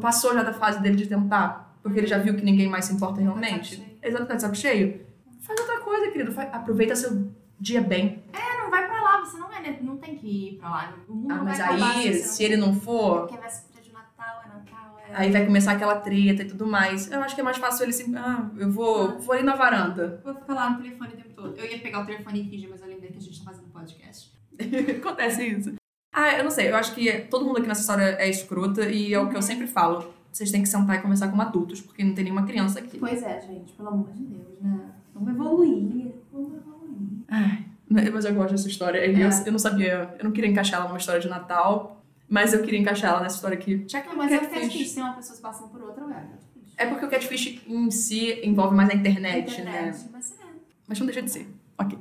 Passou 0.00 0.34
já 0.34 0.42
da 0.42 0.52
fase 0.52 0.82
dele 0.82 0.96
de 0.96 1.06
tentar, 1.06 1.78
porque 1.82 2.00
ele 2.00 2.06
já 2.08 2.18
viu 2.18 2.34
que 2.34 2.44
ninguém 2.44 2.68
mais 2.68 2.86
se 2.86 2.94
importa 2.94 3.20
realmente. 3.20 3.76
Tá 3.76 3.84
saco 3.84 3.98
Exato, 4.02 4.26
tá 4.26 4.38
saco 4.38 4.56
cheio. 4.56 5.06
Faz 5.42 5.60
outra 5.60 5.78
coisa, 5.80 6.10
querido. 6.10 6.34
Aproveita 6.50 6.96
seu 6.96 7.30
dia 7.60 7.80
bem. 7.80 8.24
É, 8.32 8.62
não 8.62 8.70
vai 8.70 8.86
pra 8.86 8.95
você 9.26 9.38
não, 9.38 9.52
é, 9.52 9.80
não 9.82 9.96
tem 9.96 10.16
que 10.16 10.26
ir 10.26 10.58
pra 10.58 10.70
lá. 10.70 10.94
O 11.08 11.14
mundo 11.14 11.32
Ah, 11.32 11.44
mas 11.44 11.58
vai 11.58 11.80
aí, 11.80 12.14
você 12.14 12.22
se 12.22 12.44
ele 12.44 12.56
não 12.56 12.74
for, 12.74 13.20
Porque 13.20 13.36
vai 13.36 13.50
ser 13.50 13.80
de 13.80 13.92
Natal, 13.92 14.42
é 14.44 14.48
Natal, 14.48 14.98
é... 14.98 15.14
aí 15.14 15.32
vai 15.32 15.44
começar 15.44 15.72
aquela 15.72 15.96
treta 15.96 16.42
e 16.42 16.46
tudo 16.46 16.66
mais. 16.66 17.10
Eu 17.10 17.22
acho 17.22 17.34
que 17.34 17.40
é 17.40 17.44
mais 17.44 17.56
fácil 17.58 17.84
ele 17.84 17.92
se. 17.92 18.14
Ah, 18.16 18.48
eu 18.56 18.70
vou, 18.70 19.18
vou 19.18 19.34
ali 19.34 19.42
na 19.42 19.56
varanda. 19.56 20.20
Vou 20.24 20.34
ficar 20.34 20.54
lá 20.54 20.70
no 20.70 20.82
telefone 20.82 21.14
o 21.14 21.16
tempo 21.16 21.34
todo. 21.34 21.56
Eu 21.56 21.70
ia 21.70 21.78
pegar 21.78 22.00
o 22.00 22.06
telefone 22.06 22.42
e 22.42 22.50
fingir, 22.50 22.68
mas 22.70 22.80
eu 22.80 22.88
lembrei 22.88 23.10
que 23.10 23.18
a 23.18 23.20
gente 23.20 23.38
tá 23.38 23.50
fazendo 23.50 23.68
podcast. 23.70 24.32
Acontece 24.98 25.44
isso. 25.44 25.74
Ah, 26.12 26.32
eu 26.32 26.44
não 26.44 26.50
sei. 26.50 26.70
Eu 26.70 26.76
acho 26.76 26.94
que 26.94 27.12
todo 27.30 27.44
mundo 27.44 27.58
aqui 27.58 27.68
nessa 27.68 27.82
história 27.82 28.16
é 28.18 28.28
escrota 28.28 28.88
e 28.88 29.12
é 29.12 29.20
o 29.20 29.28
que 29.28 29.36
eu 29.36 29.42
sempre 29.42 29.66
falo. 29.66 30.14
Vocês 30.32 30.50
têm 30.50 30.62
que 30.62 30.68
sentar 30.68 30.96
e 30.96 31.02
conversar 31.02 31.28
como 31.28 31.40
adultos, 31.40 31.80
porque 31.80 32.04
não 32.04 32.14
tem 32.14 32.24
nenhuma 32.24 32.46
criança 32.46 32.78
aqui. 32.78 32.98
Pois 32.98 33.22
é, 33.22 33.40
gente, 33.40 33.72
pelo 33.72 33.88
amor 33.88 34.12
de 34.12 34.22
Deus, 34.22 34.60
né? 34.60 34.92
Vamos 35.14 35.30
evoluir. 35.30 36.12
Vamos 36.30 36.54
evoluir. 36.54 37.24
Ai. 37.28 37.64
Né, 37.88 38.10
Mas 38.10 38.24
eu 38.24 38.34
gosto 38.34 38.50
dessa 38.52 38.68
história. 38.68 39.04
E 39.06 39.20
Eu, 39.20 39.28
É. 39.28 39.42
eu 39.46 39.52
não 39.52 39.58
sabia, 39.58 40.14
eu 40.18 40.24
não 40.24 40.32
queria 40.32 40.50
encaixar 40.50 40.80
ela 40.80 40.88
numa 40.88 40.98
história 40.98 41.20
de 41.20 41.28
Natal, 41.28 42.02
mas 42.28 42.52
eu 42.52 42.62
queria 42.62 42.80
encaixar 42.80 43.10
ela 43.12 43.20
nessa 43.20 43.36
história 43.36 43.56
aqui. 43.56 43.84
Já 43.88 44.00
que 44.00 44.08
Não, 44.08 44.14
é 44.14 44.16
mas 44.18 44.32
é 44.32 44.36
o 44.38 44.40
catfish. 44.50 44.92
Tem 44.94 45.02
uma 45.02 45.12
pessoa 45.14 45.38
passa 45.40 45.66
por 45.68 45.80
outra, 45.82 46.02
é 46.04 46.08
catfish. 46.08 46.74
É 46.76 46.86
porque 46.86 47.04
o 47.04 47.08
catfish 47.08 47.62
em 47.66 47.90
si 47.90 48.40
envolve 48.42 48.74
mais 48.74 48.90
a 48.90 48.94
internet, 48.94 49.62
né? 49.62 49.78
Internet, 49.78 50.08
mas 50.12 50.32
é. 50.32 50.44
Mas 50.88 50.98
não 50.98 51.06
deixa 51.06 51.22
de 51.22 51.30
ser. 51.30 51.48
Ok. 51.78 51.96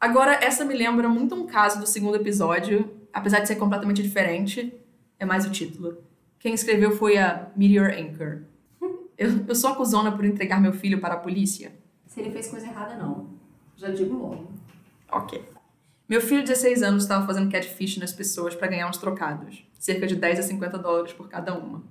Agora, 0.00 0.32
essa 0.42 0.64
me 0.64 0.74
lembra 0.74 1.08
muito 1.08 1.34
um 1.34 1.46
caso 1.46 1.78
do 1.80 1.86
segundo 1.86 2.16
episódio, 2.16 2.90
apesar 3.12 3.40
de 3.40 3.48
ser 3.48 3.56
completamente 3.56 4.02
diferente, 4.02 4.72
é 5.18 5.24
mais 5.26 5.44
o 5.44 5.50
título. 5.50 5.98
Quem 6.38 6.54
escreveu 6.54 6.92
foi 6.96 7.18
a 7.18 7.50
Meteor 7.56 7.90
Anchor. 7.90 8.42
Eu, 9.18 9.44
eu 9.48 9.54
sou 9.56 9.70
acusona 9.72 10.12
por 10.12 10.24
entregar 10.24 10.60
meu 10.60 10.72
filho 10.72 11.00
para 11.00 11.14
a 11.14 11.16
polícia? 11.16 11.72
Se 12.06 12.20
ele 12.20 12.30
fez 12.30 12.46
coisa 12.46 12.66
errada, 12.68 12.94
não. 12.96 13.30
Já 13.76 13.90
digo 13.90 14.14
logo. 14.16 14.48
Ok. 15.10 15.42
Meu 16.08 16.20
filho 16.20 16.40
de 16.40 16.48
16 16.48 16.82
anos 16.82 17.02
estava 17.02 17.26
fazendo 17.26 17.50
catfish 17.50 17.98
nas 17.98 18.12
pessoas 18.12 18.54
para 18.54 18.68
ganhar 18.68 18.88
uns 18.88 18.96
trocados, 18.98 19.64
cerca 19.78 20.06
de 20.06 20.16
10 20.16 20.38
a 20.38 20.42
50 20.42 20.78
dólares 20.78 21.12
por 21.12 21.28
cada 21.28 21.54
uma. 21.54 21.82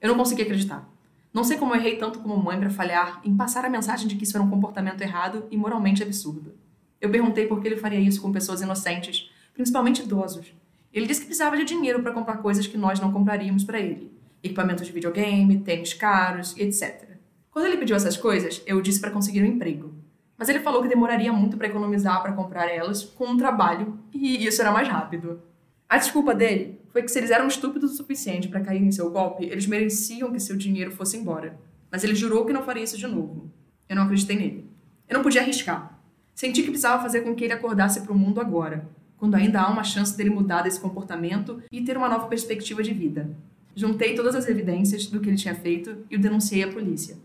Eu 0.00 0.08
não 0.08 0.16
consegui 0.16 0.42
acreditar. 0.42 0.88
Não 1.32 1.44
sei 1.44 1.56
como 1.56 1.74
eu 1.74 1.78
errei 1.80 1.96
tanto 1.96 2.18
como 2.18 2.36
mãe 2.36 2.58
para 2.58 2.70
falhar 2.70 3.20
em 3.24 3.36
passar 3.36 3.64
a 3.64 3.70
mensagem 3.70 4.08
de 4.08 4.16
que 4.16 4.24
isso 4.24 4.36
era 4.36 4.44
um 4.44 4.50
comportamento 4.50 5.00
errado 5.00 5.46
e 5.50 5.56
moralmente 5.56 6.02
absurdo. 6.02 6.54
Eu 7.00 7.10
perguntei 7.10 7.46
por 7.46 7.60
que 7.60 7.68
ele 7.68 7.76
faria 7.76 8.00
isso 8.00 8.20
com 8.20 8.32
pessoas 8.32 8.60
inocentes, 8.60 9.30
principalmente 9.54 10.02
idosos. 10.02 10.52
Ele 10.92 11.06
disse 11.06 11.20
que 11.20 11.26
precisava 11.26 11.56
de 11.56 11.64
dinheiro 11.64 12.02
para 12.02 12.12
comprar 12.12 12.38
coisas 12.38 12.66
que 12.66 12.76
nós 12.76 12.98
não 12.98 13.12
compraríamos 13.12 13.62
para 13.62 13.78
ele: 13.78 14.12
equipamentos 14.42 14.86
de 14.86 14.92
videogame, 14.92 15.60
tênis 15.60 15.94
caros 15.94 16.56
e 16.56 16.62
etc. 16.62 17.08
Quando 17.50 17.66
ele 17.66 17.76
pediu 17.76 17.94
essas 17.94 18.16
coisas, 18.16 18.60
eu 18.66 18.80
disse 18.80 19.00
para 19.00 19.10
conseguir 19.10 19.42
um 19.42 19.46
emprego. 19.46 19.94
Mas 20.40 20.48
ele 20.48 20.60
falou 20.60 20.80
que 20.80 20.88
demoraria 20.88 21.30
muito 21.30 21.58
para 21.58 21.66
economizar 21.66 22.22
para 22.22 22.32
comprar 22.32 22.66
elas 22.66 23.04
com 23.04 23.26
um 23.26 23.36
trabalho 23.36 23.98
e 24.10 24.46
isso 24.46 24.62
era 24.62 24.72
mais 24.72 24.88
rápido. 24.88 25.38
A 25.86 25.98
desculpa 25.98 26.34
dele 26.34 26.80
foi 26.88 27.02
que 27.02 27.10
se 27.10 27.18
eles 27.18 27.30
eram 27.30 27.46
estúpidos 27.46 27.92
o 27.92 27.94
suficiente 27.94 28.48
para 28.48 28.62
cair 28.62 28.82
em 28.82 28.90
seu 28.90 29.10
golpe, 29.10 29.44
eles 29.44 29.66
mereciam 29.66 30.32
que 30.32 30.40
seu 30.40 30.56
dinheiro 30.56 30.92
fosse 30.92 31.18
embora. 31.18 31.58
Mas 31.90 32.04
ele 32.04 32.14
jurou 32.14 32.46
que 32.46 32.54
não 32.54 32.62
faria 32.62 32.82
isso 32.82 32.96
de 32.96 33.06
novo. 33.06 33.50
Eu 33.86 33.96
não 33.96 34.04
acreditei 34.04 34.34
nele. 34.34 34.64
Eu 35.06 35.18
não 35.18 35.22
podia 35.22 35.42
arriscar. 35.42 36.00
Senti 36.34 36.62
que 36.62 36.68
precisava 36.68 37.02
fazer 37.02 37.20
com 37.20 37.34
que 37.34 37.44
ele 37.44 37.52
acordasse 37.52 38.00
para 38.00 38.12
o 38.12 38.18
mundo 38.18 38.40
agora, 38.40 38.88
quando 39.18 39.34
ainda 39.34 39.60
há 39.60 39.68
uma 39.68 39.84
chance 39.84 40.16
dele 40.16 40.30
mudar 40.30 40.62
desse 40.62 40.80
comportamento 40.80 41.62
e 41.70 41.82
ter 41.82 41.98
uma 41.98 42.08
nova 42.08 42.28
perspectiva 42.28 42.82
de 42.82 42.94
vida. 42.94 43.28
Juntei 43.76 44.14
todas 44.14 44.34
as 44.34 44.48
evidências 44.48 45.04
do 45.04 45.20
que 45.20 45.28
ele 45.28 45.36
tinha 45.36 45.54
feito 45.54 45.98
e 46.10 46.16
o 46.16 46.20
denunciei 46.20 46.62
à 46.62 46.68
polícia. 46.68 47.18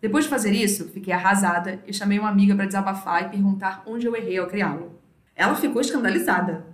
Depois 0.00 0.24
de 0.24 0.30
fazer 0.30 0.52
isso, 0.52 0.88
fiquei 0.90 1.12
arrasada 1.12 1.82
e 1.86 1.92
chamei 1.92 2.18
uma 2.18 2.28
amiga 2.28 2.54
para 2.54 2.66
desabafar 2.66 3.26
e 3.26 3.28
perguntar 3.30 3.82
onde 3.86 4.06
eu 4.06 4.14
errei 4.14 4.38
ao 4.38 4.46
criá-lo. 4.46 4.98
Ela 5.34 5.54
ficou 5.54 5.80
escandalizada. 5.80 6.64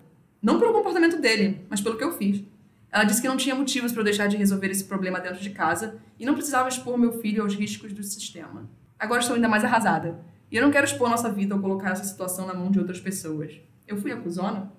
Não 0.43 0.59
pelo 0.59 0.73
comportamento 0.73 1.21
dele, 1.21 1.64
mas 1.71 1.81
pelo 1.81 1.97
que 1.97 2.04
eu 2.04 2.12
fiz. 2.12 2.45
Ela 2.93 3.04
disse 3.04 3.23
que 3.23 3.28
não 3.28 3.37
tinha 3.37 3.54
motivos 3.54 3.93
para 3.93 4.00
eu 4.02 4.04
deixar 4.04 4.26
de 4.28 4.37
resolver 4.37 4.69
esse 4.69 4.85
problema 4.85 5.19
dentro 5.19 5.40
de 5.40 5.50
casa 5.50 5.97
e 6.19 6.26
não 6.26 6.35
precisava 6.35 6.69
expor 6.69 6.99
meu 6.99 7.19
filho 7.21 7.43
aos 7.43 7.54
riscos 7.54 7.93
do 7.93 8.02
sistema. 8.02 8.69
Agora 8.99 9.21
estou 9.21 9.35
ainda 9.35 9.49
mais 9.49 9.64
arrasada. 9.64 10.21
E 10.50 10.57
eu 10.57 10.62
não 10.62 10.71
quero 10.71 10.85
expor 10.85 11.11
nossa 11.11 11.31
vida 11.31 11.54
ou 11.54 11.61
colocar 11.61 11.90
essa 11.90 12.04
situação 12.04 12.47
na 12.47 12.54
mão 12.54 12.71
de 12.71 12.78
outras 12.78 13.00
pessoas. 13.00 13.59
Eu 13.88 13.97
fui 13.97 14.12
acusona? 14.12 14.71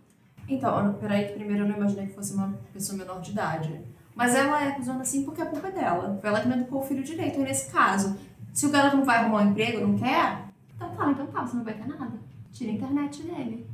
Então, 0.48 0.94
peraí, 1.02 1.26
que 1.26 1.34
primeiro 1.34 1.64
eu 1.64 1.68
não 1.68 1.76
imaginei 1.76 2.06
que 2.08 2.14
fosse 2.14 2.34
uma 2.34 2.58
pessoa 2.72 2.98
menor 2.98 3.20
de 3.20 3.32
idade. 3.32 3.82
Mas 4.16 4.34
ela 4.34 4.64
é 4.64 4.70
acusando 4.70 5.02
assim 5.02 5.26
porque 5.26 5.42
a 5.42 5.46
culpa 5.46 5.68
é 5.68 5.72
dela. 5.72 6.18
Foi 6.22 6.30
ela 6.30 6.40
que 6.40 6.48
não 6.48 6.56
educou 6.56 6.82
o 6.82 6.86
filho 6.86 7.04
direito. 7.04 7.40
E 7.40 7.44
nesse 7.44 7.70
caso, 7.70 8.18
se 8.56 8.66
o 8.66 8.70
garoto 8.72 8.98
não 8.98 9.06
vai 9.06 9.18
arrumar 9.18 9.44
um 9.44 9.52
emprego, 9.52 9.86
não 9.86 9.96
quer, 9.98 10.46
então 10.76 10.90
tá, 10.96 11.12
então 11.12 11.28
tá, 11.28 11.46
você 11.46 11.56
não 11.58 11.64
vai 11.64 11.74
ter 11.76 11.88
nada. 11.88 12.14
Tira 12.52 12.72
a 12.72 12.74
internet 12.74 13.22
dele. 13.22 13.68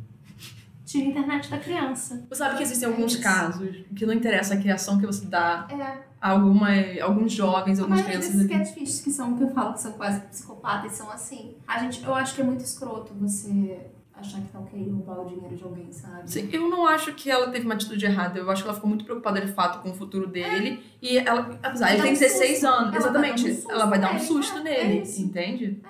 Tira 0.85 1.05
a 1.05 1.09
internet 1.11 1.49
da 1.49 1.57
criança. 1.59 2.25
Você 2.27 2.35
sabe 2.35 2.57
que 2.57 2.63
existem 2.63 2.89
alguns 2.89 3.15
casos 3.15 3.69
que 3.95 4.05
não 4.05 4.13
interessa 4.13 4.55
a 4.55 4.57
criação 4.57 4.99
que 4.99 5.05
você 5.05 5.25
dá 5.27 5.67
É. 5.69 6.01
a 6.19 6.31
alguma, 6.31 6.67
alguns 7.01 7.31
jovens, 7.31 7.79
A 7.79 7.83
algumas 7.83 8.01
crianças. 8.01 8.33
desses 8.33 8.47
catfish 8.49 9.01
que 9.01 9.11
são, 9.11 9.37
que 9.37 9.43
eu 9.43 9.51
falo 9.51 9.73
que 9.73 9.81
são 9.81 9.93
quase 9.93 10.19
psicopatas, 10.21 10.91
são 10.93 11.09
assim. 11.11 11.55
A 11.67 11.79
gente, 11.79 12.03
eu 12.03 12.13
acho 12.13 12.33
que 12.35 12.41
é 12.41 12.43
muito 12.43 12.61
escroto 12.65 13.13
você 13.13 13.79
achar 14.21 14.41
que 14.41 14.47
tá 14.47 14.59
ok 14.59 14.89
roubar 14.91 15.19
o 15.21 15.25
dinheiro 15.25 15.55
de 15.55 15.63
alguém, 15.63 15.91
sabe? 15.91 16.29
Sim, 16.31 16.49
eu 16.51 16.69
não 16.69 16.87
acho 16.87 17.13
que 17.13 17.29
ela 17.29 17.49
teve 17.51 17.65
uma 17.65 17.73
atitude 17.75 18.05
errada. 18.05 18.39
Eu 18.39 18.49
acho 18.49 18.61
que 18.63 18.67
ela 18.67 18.75
ficou 18.75 18.89
muito 18.89 19.03
preocupada 19.05 19.41
de 19.41 19.51
fato 19.51 19.81
com 19.81 19.91
o 19.91 19.93
futuro 19.93 20.27
dele. 20.27 20.81
E 21.01 21.17
ela, 21.17 21.59
apesar, 21.61 21.85
Vai 21.87 21.93
ele 21.95 22.01
tem 22.03 22.11
um 22.11 22.13
16 22.13 22.51
susto. 22.59 22.65
anos. 22.67 22.79
Ela 22.79 22.89
vai 22.91 22.99
exatamente. 23.31 23.43
dar 23.43 23.67
um 23.67 23.71
ela 23.71 23.85
vai 23.85 23.99
dar 23.99 24.09
um 24.09 24.13
nele. 24.13 24.25
susto 24.25 24.57
É, 24.59 24.63
nele. 24.63 24.99
é 24.99 25.19
entende? 25.21 25.81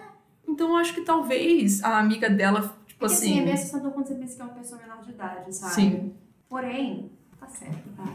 Então 0.47 0.69
eu 0.69 0.75
acho 0.77 0.93
que 0.93 1.01
talvez 1.01 1.83
a 1.83 1.97
amiga 1.99 2.29
dela, 2.29 2.61
tipo 2.87 2.99
Porque 2.99 3.05
assim, 3.13 3.31
assim. 3.31 3.39
é 3.39 3.43
meio 3.43 3.53
assustador 3.55 3.91
quando 3.91 4.07
você 4.07 4.15
pensa 4.15 4.35
que 4.35 4.41
é 4.41 4.45
uma 4.45 4.53
pessoa 4.53 4.81
menor 4.81 5.01
de 5.03 5.11
idade, 5.11 5.55
sabe? 5.55 5.73
Sim. 5.73 6.13
Porém, 6.49 7.11
tá 7.39 7.47
certo, 7.47 7.89
cara. 7.95 8.11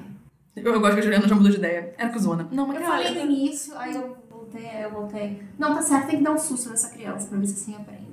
eu, 0.54 0.74
eu 0.74 0.80
gosto 0.80 0.94
que 0.94 1.00
a 1.00 1.02
Juliana 1.02 1.26
já 1.28 1.34
mudou 1.34 1.50
de 1.50 1.56
ideia. 1.56 1.94
Era 1.96 2.10
cuzona. 2.10 2.46
Não, 2.52 2.66
mas 2.66 2.76
Eu 2.76 2.82
cara, 2.82 3.02
falei 3.04 3.24
no 3.24 3.30
início, 3.32 3.76
aí 3.78 3.94
eu 3.94 4.16
voltei, 4.28 4.66
aí 4.68 4.82
eu 4.82 4.90
voltei. 4.90 5.42
Não, 5.58 5.74
tá 5.74 5.80
certo, 5.82 6.06
tem 6.08 6.18
que 6.18 6.24
dar 6.24 6.32
um 6.32 6.38
susto 6.38 6.68
nessa 6.70 6.90
criança 6.90 7.28
pra 7.28 7.38
ver 7.38 7.46
se 7.46 7.54
assim 7.54 7.74
aprende. 7.80 8.05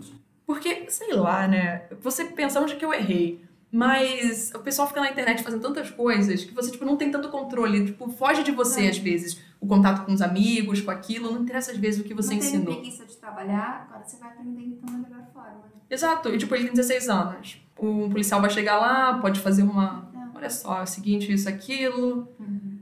Porque, 0.54 0.86
sei 0.90 1.14
lá, 1.16 1.48
né? 1.48 1.84
Você 2.02 2.26
pensa 2.26 2.60
onde 2.62 2.76
que 2.76 2.86
eu 2.86 2.94
errei. 2.94 3.44
Mas 3.72 4.52
o 4.54 4.60
pessoal 4.60 4.88
fica 4.88 5.02
na 5.02 5.10
internet 5.10 5.42
fazendo 5.42 5.62
tantas 5.62 5.90
coisas 5.90 6.44
que 6.46 6.54
você, 6.54 6.70
tipo, 6.70 6.86
não 6.86 6.96
tem 6.96 7.10
tanto 7.10 7.30
controle. 7.30 7.86
Tipo, 7.88 8.08
foge 8.08 8.44
de 8.44 8.52
você, 8.52 8.86
É. 8.86 8.90
às 8.90 8.98
vezes. 9.00 9.42
O 9.60 9.66
contato 9.66 10.06
com 10.06 10.14
os 10.14 10.22
amigos, 10.22 10.80
com 10.80 10.92
aquilo. 10.92 11.32
Não 11.32 11.42
interessa, 11.42 11.72
às 11.72 11.78
vezes, 11.78 12.02
o 12.02 12.04
que 12.04 12.14
você 12.14 12.32
não 12.36 12.38
ensinou. 12.38 12.66
tem 12.68 12.76
preguiça 12.76 13.06
de 13.06 13.18
trabalhar, 13.18 13.88
agora 13.90 14.04
você 14.06 14.18
vai 14.18 14.30
aprender 14.30 14.62
então 14.62 15.02
da 15.02 15.10
melhor 15.10 15.26
forma. 15.34 15.64
Exato. 15.90 16.30
E, 16.30 16.38
tipo, 16.38 16.54
ele 16.54 16.66
tem 16.66 16.74
16 16.74 17.10
anos. 17.10 17.58
Um 17.80 18.10
policial 18.12 18.40
vai 18.40 18.50
chegar 18.52 18.78
lá, 18.78 19.18
pode 19.18 19.40
fazer 19.40 19.64
uma... 19.64 20.08
É. 20.14 20.38
Olha 20.38 20.50
só, 20.52 20.80
é 20.82 20.84
o 20.84 20.88
seguinte, 20.88 21.34
isso, 21.34 21.50
aquilo. 21.50 22.28
Uhum. 22.40 22.73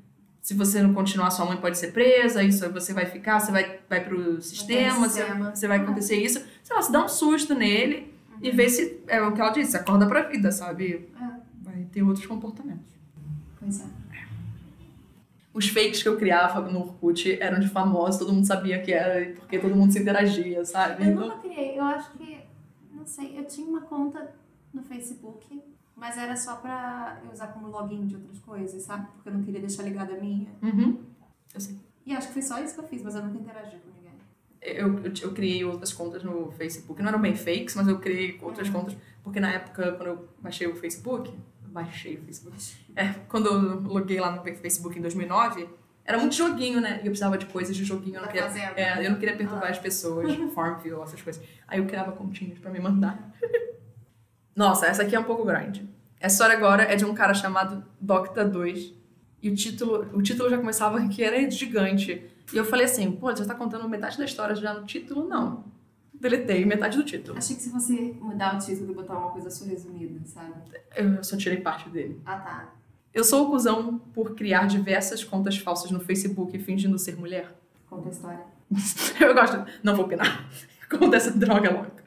Se 0.42 0.54
você 0.56 0.82
não 0.82 0.94
continuar, 0.94 1.30
sua 1.30 1.46
mãe 1.46 1.58
pode 1.58 1.78
ser 1.78 1.92
presa. 1.92 2.44
Isso, 2.44 2.66
aí 2.66 2.72
você 2.72 2.94
vai 2.94 3.06
ficar, 3.06 3.40
você 3.40 3.52
vai, 3.52 3.80
vai 3.88 4.04
pro 4.04 4.42
sistema, 4.42 5.08
você, 5.08 5.24
você 5.54 5.68
vai 5.68 5.80
acontecer 5.80 6.16
isso. 6.16 6.44
Sei 6.64 6.76
lá, 6.76 6.82
você 6.82 6.92
dá 6.92 7.06
um 7.06 7.08
susto 7.08 7.54
nele 7.54 8.12
e 8.42 8.50
vê 8.52 8.68
se... 8.68 9.00
É 9.08 9.22
o 9.22 9.34
que 9.34 9.40
ela 9.42 9.52
disse, 9.52 9.78
acorda 9.78 10.08
pra 10.08 10.24
vida, 10.24 10.52
sabe? 10.52 11.08
É, 11.16 11.26
vai 11.62 11.84
ter 11.92 12.02
outros 12.02 12.26
comportamentos. 12.26 12.92
pois 13.60 13.82
é. 13.82 14.02
Os 15.54 15.68
fakes 15.68 16.02
que 16.02 16.08
eu 16.08 16.18
criava 16.18 16.62
no 16.72 16.80
Orkut 16.80 17.38
eram 17.42 17.60
de 17.60 17.68
famosos, 17.68 18.18
todo 18.18 18.32
mundo 18.34 18.48
sabia 18.48 18.82
que 18.82 18.94
era, 18.94 19.34
porque 19.34 19.60
todo 19.60 19.76
mundo 19.76 19.92
se 19.92 20.00
interagia, 20.00 20.64
sabe? 20.64 21.04
Eu 21.04 21.12
Então, 21.12 21.28
nunca 21.28 21.40
criei, 21.40 21.78
eu 21.78 21.84
acho 21.84 22.10
que, 22.14 22.40
não 22.94 23.06
sei, 23.06 23.38
eu 23.38 23.44
tinha 23.44 23.68
uma 23.68 23.82
conta 23.82 24.34
no 24.74 24.82
Facebook, 24.82 25.62
mas 26.02 26.18
era 26.18 26.36
só 26.36 26.56
pra 26.56 27.22
eu 27.24 27.32
usar 27.32 27.48
como 27.54 27.68
login 27.68 28.08
de 28.08 28.16
outras 28.16 28.40
coisas, 28.40 28.82
sabe? 28.82 29.06
Porque 29.14 29.30
eu 29.30 29.34
não 29.34 29.44
queria 29.44 29.60
deixar 29.62 29.84
ligada 29.84 30.16
a 30.16 30.18
minha. 30.20 30.50
uhum. 30.64 31.00
Eu 31.54 31.62
sei. 31.62 31.78
E 32.06 32.16
acho 32.16 32.28
que 32.28 32.34
foi 32.34 32.42
só 32.42 32.60
isso 32.64 32.74
que 32.74 32.80
eu 32.80 32.88
fiz, 32.88 33.04
mas 33.04 33.14
eu 33.14 33.22
nunca 33.24 33.38
interagi 33.38 33.78
com 33.78 33.90
ninguém. 33.96 34.14
Eu, 34.62 34.98
eu, 35.04 35.14
eu 35.22 35.32
criei 35.34 35.64
outras 35.64 35.94
contas 35.94 36.24
no 36.24 36.52
Facebook. 36.54 37.00
Não 37.02 37.10
eram 37.10 37.22
bem 37.22 37.36
fakes, 37.36 37.76
mas 37.76 37.88
eu 37.88 38.00
criei 38.00 38.40
outras 38.42 38.68
Uhum. 38.68 38.74
contas. 38.74 38.98
Porque 39.24 39.40
na 39.40 39.52
época, 39.52 39.92
quando 39.94 40.08
eu 40.08 40.30
baixei 40.42 40.66
o 40.68 40.76
Facebook... 40.76 41.32
Baixei 41.68 42.18
o 42.18 42.22
Facebook. 42.24 42.58
É, 42.96 43.10
quando 43.30 43.46
eu 43.48 43.82
loguei 43.82 44.20
lá 44.20 44.32
no 44.32 44.42
Facebook 44.44 44.98
em 44.98 45.02
2009, 45.02 45.70
era 46.04 46.18
muito 46.18 46.36
joguinho, 46.36 46.82
né? 46.82 46.96
E 46.96 47.06
eu 47.06 47.12
precisava 47.12 47.38
de 47.38 47.46
coisas 47.46 47.76
de 47.76 47.84
joguinho. 47.86 48.16
Eu 48.16 48.22
não 48.24 48.28
queria, 48.28 48.46
é, 48.76 49.06
eu 49.06 49.12
não 49.12 49.20
queria 49.20 49.38
perturbar 49.38 49.68
Ah. 49.68 49.72
as 49.72 49.80
pessoas, 49.80 50.34
Farmville, 50.56 51.02
essas 51.02 51.22
coisas. 51.22 51.42
Aí 51.68 51.80
eu 51.80 51.86
criava 51.86 52.12
continhas 52.14 52.58
pra 52.60 52.72
me 52.72 52.80
mandar. 52.80 53.32
Nossa, 54.62 54.86
essa 54.86 55.02
aqui 55.02 55.16
é 55.16 55.20
um 55.20 55.24
pouco 55.24 55.44
grande. 55.44 55.90
Essa 56.20 56.36
história 56.36 56.56
agora 56.56 56.84
é 56.84 56.96
de 56.96 57.04
um 57.04 57.16
cara 57.16 57.34
chamado 57.34 57.84
Docta 58.00 58.46
2. 58.46 58.94
E 59.42 59.50
o 59.50 59.56
título, 59.56 60.08
o 60.14 60.22
título 60.22 60.52
já 60.52 60.58
começava 60.60 61.02
que 61.10 61.24
era 61.24 61.50
gigante. 61.50 62.30
E 62.54 62.58
eu 62.58 62.64
falei 62.64 62.86
assim, 62.86 63.12
pô, 63.12 63.36
você 63.36 63.44
tá 63.44 63.56
contando 63.56 63.90
metade 63.90 64.20
da 64.20 64.26
história 64.26 64.56
já 64.56 64.72
no 64.72 64.86
título? 64.86 65.28
Não. 65.28 65.64
Deletei 66.14 66.64
metade 66.64 66.96
do 66.96 67.04
título. 67.04 67.40
Achei 67.40 67.56
que 67.56 67.62
se 67.64 67.70
você 67.70 68.16
mudar 68.22 68.56
o 68.56 68.60
título 68.60 68.92
e 68.92 68.94
botar 68.94 69.18
uma 69.18 69.32
coisa 69.32 69.50
só 69.50 69.66
resumida, 69.66 70.20
sabe? 70.26 70.54
Eu 70.96 71.24
só 71.24 71.36
tirei 71.36 71.60
parte 71.60 71.90
dele. 71.90 72.22
Ah, 72.24 72.38
tá. 72.38 72.70
Eu 73.12 73.24
sou 73.24 73.48
o 73.48 73.50
cuzão 73.50 73.98
por 74.14 74.36
criar 74.36 74.68
diversas 74.68 75.24
contas 75.24 75.58
falsas 75.58 75.90
no 75.90 76.00
Facebook 76.00 76.60
fingindo 76.60 77.00
ser 77.00 77.16
mulher. 77.16 77.52
Conta 77.90 78.10
a 78.10 78.12
história. 78.12 78.46
Eu 79.20 79.34
gosto. 79.34 79.66
Não 79.82 79.96
vou 79.96 80.06
opinar. 80.06 80.48
Conta 80.88 81.18
essa 81.18 81.32
droga 81.32 81.72
louca. 81.72 82.01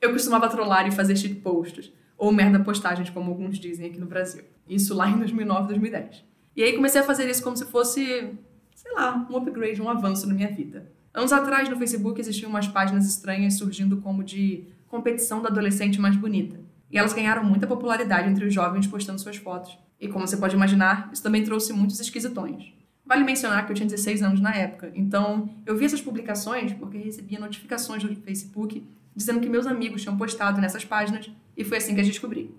Eu 0.00 0.12
costumava 0.12 0.48
trollar 0.48 0.86
e 0.86 0.90
fazer 0.90 1.16
shitposts. 1.16 1.92
Ou 2.16 2.32
merda 2.32 2.58
postagens, 2.58 3.10
como 3.10 3.30
alguns 3.30 3.58
dizem 3.58 3.86
aqui 3.86 3.98
no 3.98 4.06
Brasil. 4.06 4.42
Isso 4.68 4.94
lá 4.94 5.08
em 5.08 5.18
2009, 5.18 5.68
2010. 5.68 6.24
E 6.56 6.62
aí 6.62 6.72
comecei 6.72 7.00
a 7.00 7.04
fazer 7.04 7.30
isso 7.30 7.42
como 7.42 7.56
se 7.56 7.64
fosse, 7.66 8.32
sei 8.74 8.92
lá, 8.94 9.26
um 9.30 9.36
upgrade, 9.36 9.80
um 9.80 9.88
avanço 9.88 10.26
na 10.26 10.34
minha 10.34 10.50
vida. 10.50 10.90
Anos 11.14 11.32
atrás, 11.32 11.68
no 11.68 11.76
Facebook, 11.76 12.20
existiam 12.20 12.50
umas 12.50 12.66
páginas 12.66 13.08
estranhas 13.08 13.54
surgindo 13.54 13.98
como 13.98 14.24
de 14.24 14.64
competição 14.88 15.40
da 15.40 15.48
adolescente 15.48 16.00
mais 16.00 16.16
bonita. 16.16 16.58
E 16.90 16.98
elas 16.98 17.12
ganharam 17.12 17.44
muita 17.44 17.66
popularidade 17.66 18.28
entre 18.28 18.46
os 18.46 18.52
jovens 18.52 18.86
postando 18.86 19.20
suas 19.20 19.36
fotos. 19.36 19.78
E 20.00 20.08
como 20.08 20.26
você 20.26 20.36
pode 20.36 20.54
imaginar, 20.54 21.10
isso 21.12 21.22
também 21.22 21.44
trouxe 21.44 21.72
muitos 21.72 22.00
esquisitões. 22.00 22.72
Vale 23.04 23.24
mencionar 23.24 23.64
que 23.64 23.72
eu 23.72 23.76
tinha 23.76 23.88
16 23.88 24.22
anos 24.22 24.40
na 24.40 24.54
época, 24.54 24.92
então 24.94 25.48
eu 25.64 25.76
vi 25.76 25.86
essas 25.86 26.00
publicações 26.00 26.74
porque 26.74 26.98
recebia 26.98 27.40
notificações 27.40 28.02
do 28.02 28.14
Facebook 28.16 28.84
dizendo 29.18 29.40
que 29.40 29.48
meus 29.48 29.66
amigos 29.66 30.00
tinham 30.00 30.16
postado 30.16 30.60
nessas 30.60 30.84
páginas 30.84 31.28
E 31.56 31.64
foi 31.64 31.78
assim 31.78 31.92
que 31.92 32.00
a 32.00 32.04
descobri. 32.04 32.54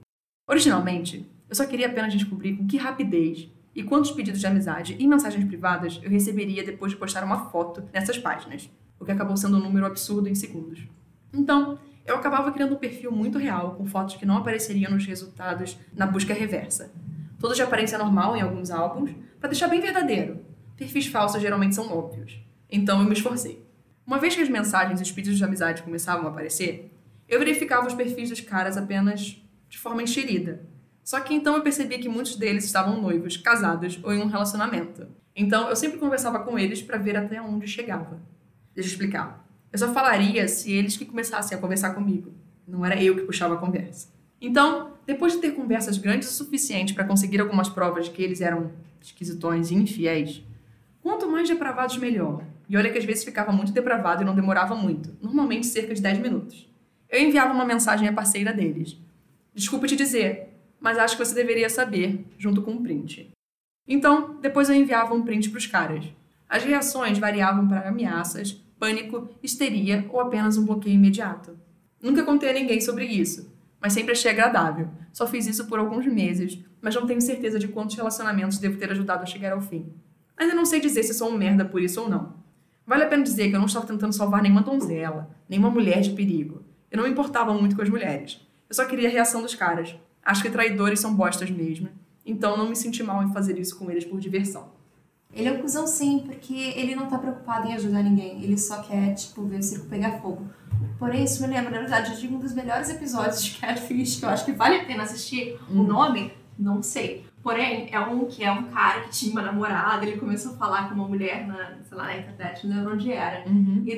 Originalmente, 0.46 1.26
eu 1.50 1.56
só 1.56 1.66
queria 1.66 1.88
apenas 1.88 2.12
descobrir 2.12 2.58
com 2.58 2.68
que 2.68 2.76
rapidez 2.76 3.50
e 3.74 3.82
quantos 3.82 4.12
pedidos 4.12 4.42
de 4.42 4.48
amizade 4.48 4.94
e 5.00 5.08
mensagens 5.08 5.46
privadas 5.46 6.02
eu 6.04 6.10
receberia 6.10 6.62
depois 6.62 6.92
de 6.92 6.98
postar 6.98 7.24
uma 7.24 7.50
foto 7.50 7.88
nessas 7.94 8.18
páginas, 8.18 8.70
o 9.00 9.06
que 9.06 9.12
acabou 9.12 9.38
sendo 9.38 9.56
um 9.56 9.62
número 9.62 9.86
absurdo 9.86 10.28
em 10.28 10.36
segundos. 10.36 10.86
Então, 11.34 11.80
eu 12.06 12.16
acabava 12.16 12.52
criando 12.52 12.76
um 12.76 12.80
perfil 12.80 13.10
muito 13.10 13.38
real, 13.38 13.76
com 13.76 13.86
fotos 13.86 14.18
que 14.18 14.26
não 14.26 14.36
apareceriam 14.36 14.92
nos 14.92 15.06
resultados 15.06 15.80
na 15.96 16.06
busca 16.06 16.34
reversa. 16.34 16.92
Todos 17.40 17.56
de 17.56 17.64
aparência 17.64 17.98
normal 17.98 18.36
em 18.36 18.42
alguns 18.42 18.70
álbuns, 18.70 19.12
para 19.40 19.50
deixar 19.50 19.70
bem 19.70 19.80
verdadeiro. 19.80 20.42
Perfis 20.76 21.08
falsos 21.08 21.42
geralmente 21.42 21.76
são 21.76 21.90
óbvios. 21.90 22.38
Então 22.70 23.00
eu 23.00 23.06
me 23.06 23.14
esforcei. 23.14 23.69
Uma 24.10 24.18
vez 24.18 24.36
que 24.36 24.42
as 24.42 24.50
mensagens 24.50 25.00
e 25.00 25.04
os 25.04 25.12
pedidos 25.12 25.38
de 25.38 25.44
amizade 25.44 25.84
começavam 25.84 26.26
a 26.26 26.32
aparecer, 26.32 26.92
eu 27.28 27.38
verificava 27.38 27.86
os 27.86 27.94
perfis 27.94 28.28
dos 28.28 28.42
caras 28.42 28.76
apenas 28.76 29.40
de 29.70 29.78
forma 29.78 30.02
enxerida. 30.02 30.64
Só 31.04 31.20
que 31.20 31.32
então 31.32 31.56
eu 31.56 31.62
percebi 31.62 32.00
que 32.00 32.10
muitos 32.10 32.36
deles 32.36 32.64
estavam 32.64 33.00
noivos, 33.00 33.38
casados 33.38 34.00
ou 34.02 34.12
em 34.12 34.20
um 34.20 34.26
relacionamento. 34.26 35.06
Então 35.36 35.70
eu 35.70 35.76
sempre 35.76 36.00
conversava 36.00 36.40
com 36.40 36.58
eles 36.58 36.82
para 36.82 36.98
ver 36.98 37.18
até 37.18 37.40
onde 37.40 37.68
chegava. 37.68 38.20
Deixa 38.74 38.90
eu 38.90 38.94
explicar. 38.94 39.48
Eu 39.72 39.78
só 39.78 39.94
falaria 39.94 40.48
se 40.48 40.72
eles 40.72 40.98
que 40.98 41.06
começassem 41.06 41.56
a 41.56 41.62
conversar 41.62 41.92
comigo. 41.92 42.34
Não 42.68 42.84
era 42.84 43.00
eu 43.00 43.14
que 43.14 43.22
puxava 43.22 43.54
a 43.54 43.58
conversa. 43.58 44.08
Então, 44.42 44.94
depois 45.06 45.34
de 45.34 45.40
ter 45.40 45.52
conversas 45.52 46.00
grandes 46.00 46.32
o 46.32 46.34
suficiente 46.34 46.96
para 46.96 47.04
conseguir 47.04 47.42
algumas 47.42 47.70
provas 47.70 48.06
de 48.06 48.12
que 48.12 48.24
eles 48.24 48.42
eram 48.42 48.72
esquisitões 49.00 49.70
e 49.70 49.76
infiéis, 49.76 50.44
quanto 51.00 51.30
mais 51.30 51.48
depravados, 51.48 51.96
melhor. 51.98 52.44
E 52.70 52.78
olha 52.78 52.92
que 52.92 53.00
às 53.00 53.06
vezes 53.06 53.24
ficava 53.24 53.52
muito 53.52 53.72
depravado 53.72 54.22
e 54.22 54.26
não 54.26 54.36
demorava 54.36 54.76
muito, 54.76 55.18
normalmente 55.20 55.66
cerca 55.66 55.94
de 55.94 56.02
10 56.02 56.20
minutos. 56.20 56.70
Eu 57.10 57.20
enviava 57.20 57.52
uma 57.52 57.66
mensagem 57.66 58.08
à 58.08 58.14
parceira 58.14 58.54
deles. 58.54 58.96
Desculpa 59.56 59.88
te 59.88 59.96
dizer, 59.96 60.50
mas 60.80 61.00
acho 61.00 61.18
que 61.18 61.26
você 61.26 61.34
deveria 61.34 61.70
saber, 61.70 62.24
junto 62.38 62.62
com 62.62 62.72
um 62.72 62.84
print. 62.84 63.32
Então, 63.88 64.40
depois 64.40 64.70
eu 64.70 64.76
enviava 64.76 65.16
um 65.16 65.24
print 65.24 65.50
para 65.50 65.58
os 65.58 65.66
caras. 65.66 66.06
As 66.48 66.64
reações 66.64 67.18
variavam 67.18 67.68
para 67.68 67.90
ameaças, 67.90 68.52
pânico, 68.80 69.28
histeria 69.42 70.06
ou 70.10 70.20
apenas 70.20 70.56
um 70.56 70.66
bloqueio 70.66 70.94
imediato. 70.94 71.58
Nunca 72.02 72.24
contei 72.24 72.52
a 72.52 72.54
ninguém 72.54 72.80
sobre 72.80 73.06
isso, 73.06 73.52
mas 73.82 73.94
sempre 73.94 74.12
achei 74.12 74.30
agradável. 74.30 74.90
Só 75.12 75.26
fiz 75.26 75.48
isso 75.48 75.66
por 75.66 75.80
alguns 75.80 76.06
meses, 76.06 76.60
mas 76.82 76.96
não 76.96 77.08
tenho 77.08 77.20
certeza 77.20 77.58
de 77.58 77.68
quantos 77.68 77.96
relacionamentos 77.96 78.60
devo 78.60 78.78
ter 78.78 78.92
ajudado 78.92 79.24
a 79.24 79.26
chegar 79.26 79.54
ao 79.54 79.62
fim. 79.62 79.92
Ainda 80.38 80.54
não 80.54 80.66
sei 80.66 80.80
dizer 80.80 81.04
se 81.04 81.14
sou 81.14 81.30
um 81.30 81.38
merda 81.38 81.66
por 81.66 81.82
isso 81.82 82.02
ou 82.02 82.10
não. 82.10 82.39
Vale 82.90 83.04
a 83.04 83.08
pena 83.08 83.22
dizer 83.22 83.50
que 83.50 83.56
eu 83.56 83.60
não 83.60 83.68
estava 83.68 83.86
tentando 83.86 84.14
salvar 84.14 84.42
nenhuma 84.42 84.64
donzela, 84.64 85.30
nenhuma 85.48 85.70
mulher 85.70 86.02
de 86.02 86.10
perigo. 86.10 86.64
Eu 86.90 86.98
não 86.98 87.04
me 87.04 87.12
importava 87.12 87.54
muito 87.54 87.76
com 87.76 87.84
as 87.84 87.90
mulheres. 87.90 88.42
Eu 88.68 88.74
só 88.74 88.84
queria 88.84 89.08
a 89.08 89.12
reação 89.12 89.44
dos 89.44 89.54
caras. 89.54 89.96
Acho 90.26 90.42
que 90.42 90.50
traidores 90.50 91.00
são 91.00 91.14
bostas 91.14 91.52
mesmo. 91.52 91.90
Então 92.26 92.58
não 92.58 92.68
me 92.68 92.76
senti 92.76 93.04
mal 93.04 93.22
em 93.22 93.32
fazer 93.32 93.60
isso 93.60 93.78
com 93.78 93.92
eles 93.92 94.06
por 94.06 94.20
diversão. 94.20 94.70
Ele 95.32 95.50
é 95.50 95.52
um 95.52 95.62
cuzão 95.62 95.86
sim, 95.86 96.24
porque 96.26 96.56
ele 96.56 96.96
não 96.96 97.06
tá 97.06 97.20
preocupado 97.20 97.68
em 97.68 97.76
ajudar 97.76 98.02
ninguém. 98.02 98.42
Ele 98.44 98.58
só 98.58 98.82
quer, 98.82 99.14
tipo, 99.14 99.44
ver 99.44 99.60
o 99.60 99.64
circo 99.64 99.86
pegar 99.86 100.20
fogo. 100.20 100.50
Porém, 100.98 101.24
isso 101.24 101.44
me 101.44 101.48
lembra, 101.48 101.70
na 101.70 101.82
verdade, 101.82 102.20
de 102.20 102.28
um 102.28 102.40
dos 102.40 102.56
melhores 102.56 102.90
episódios 102.90 103.44
de 103.44 103.52
Catfish, 103.60 104.16
que 104.16 104.26
eu 104.26 104.30
acho 104.30 104.46
que 104.46 104.52
vale 104.52 104.78
a 104.78 104.86
pena 104.86 105.04
assistir. 105.04 105.60
O 105.70 105.84
nome, 105.84 106.34
não 106.60 106.84
sei. 106.84 107.26
Porém, 107.42 107.88
é 107.90 108.00
um 108.02 108.26
que 108.26 108.44
é 108.44 108.52
um 108.52 108.64
cara 108.64 109.02
que 109.02 109.12
tinha 109.12 109.32
uma 109.32 109.42
namorada, 109.42 110.06
ele 110.06 110.18
começou 110.18 110.54
a 110.54 110.58
falar 110.58 110.90
com 110.90 110.96
uma 110.96 111.08
mulher 111.08 111.48
na, 111.48 111.78
sei 111.88 111.98
lá, 111.98 112.04
na 112.04 112.18
internet, 112.18 112.68
não 112.68 112.76
lembro 112.76 112.94
onde 112.96 113.12
era. 113.14 113.48
Uhum. 113.48 113.82
E, 113.88 113.96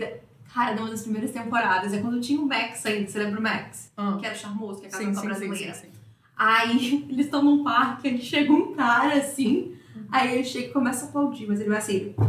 cara, 0.54 0.76
numa 0.76 0.90
das 0.92 1.02
primeiras 1.02 1.32
temporadas, 1.32 1.92
é 1.92 2.00
quando 2.00 2.22
tinha 2.22 2.40
o 2.40 2.46
Max 2.48 2.86
ainda, 2.86 3.10
você 3.10 3.18
lembra 3.18 3.40
o 3.40 3.44
Max? 3.44 3.92
Ah. 3.98 4.16
Que 4.20 4.26
era 4.28 4.36
o 4.36 4.38
charmoso, 4.38 4.80
que 4.80 4.86
é 4.86 4.90
Sim, 4.92 5.06
casado 5.08 5.14
com 5.14 5.32
a 5.32 5.34
sim, 5.34 5.40
sim, 5.40 5.48
brasileira. 5.48 5.74
sim. 5.74 5.88
Aí 6.38 7.06
eles 7.10 7.26
estão 7.26 7.42
num 7.44 7.64
parque, 7.64 8.08
aí 8.08 8.22
chega 8.22 8.54
um 8.54 8.74
cara 8.76 9.16
assim, 9.16 9.76
aí 10.12 10.36
ele 10.36 10.44
chega 10.44 10.68
e 10.68 10.72
começa 10.72 11.06
a 11.06 11.10
aplaudir, 11.10 11.48
mas 11.48 11.60
ele 11.60 11.70
vai 11.70 11.80
assim. 11.80 12.14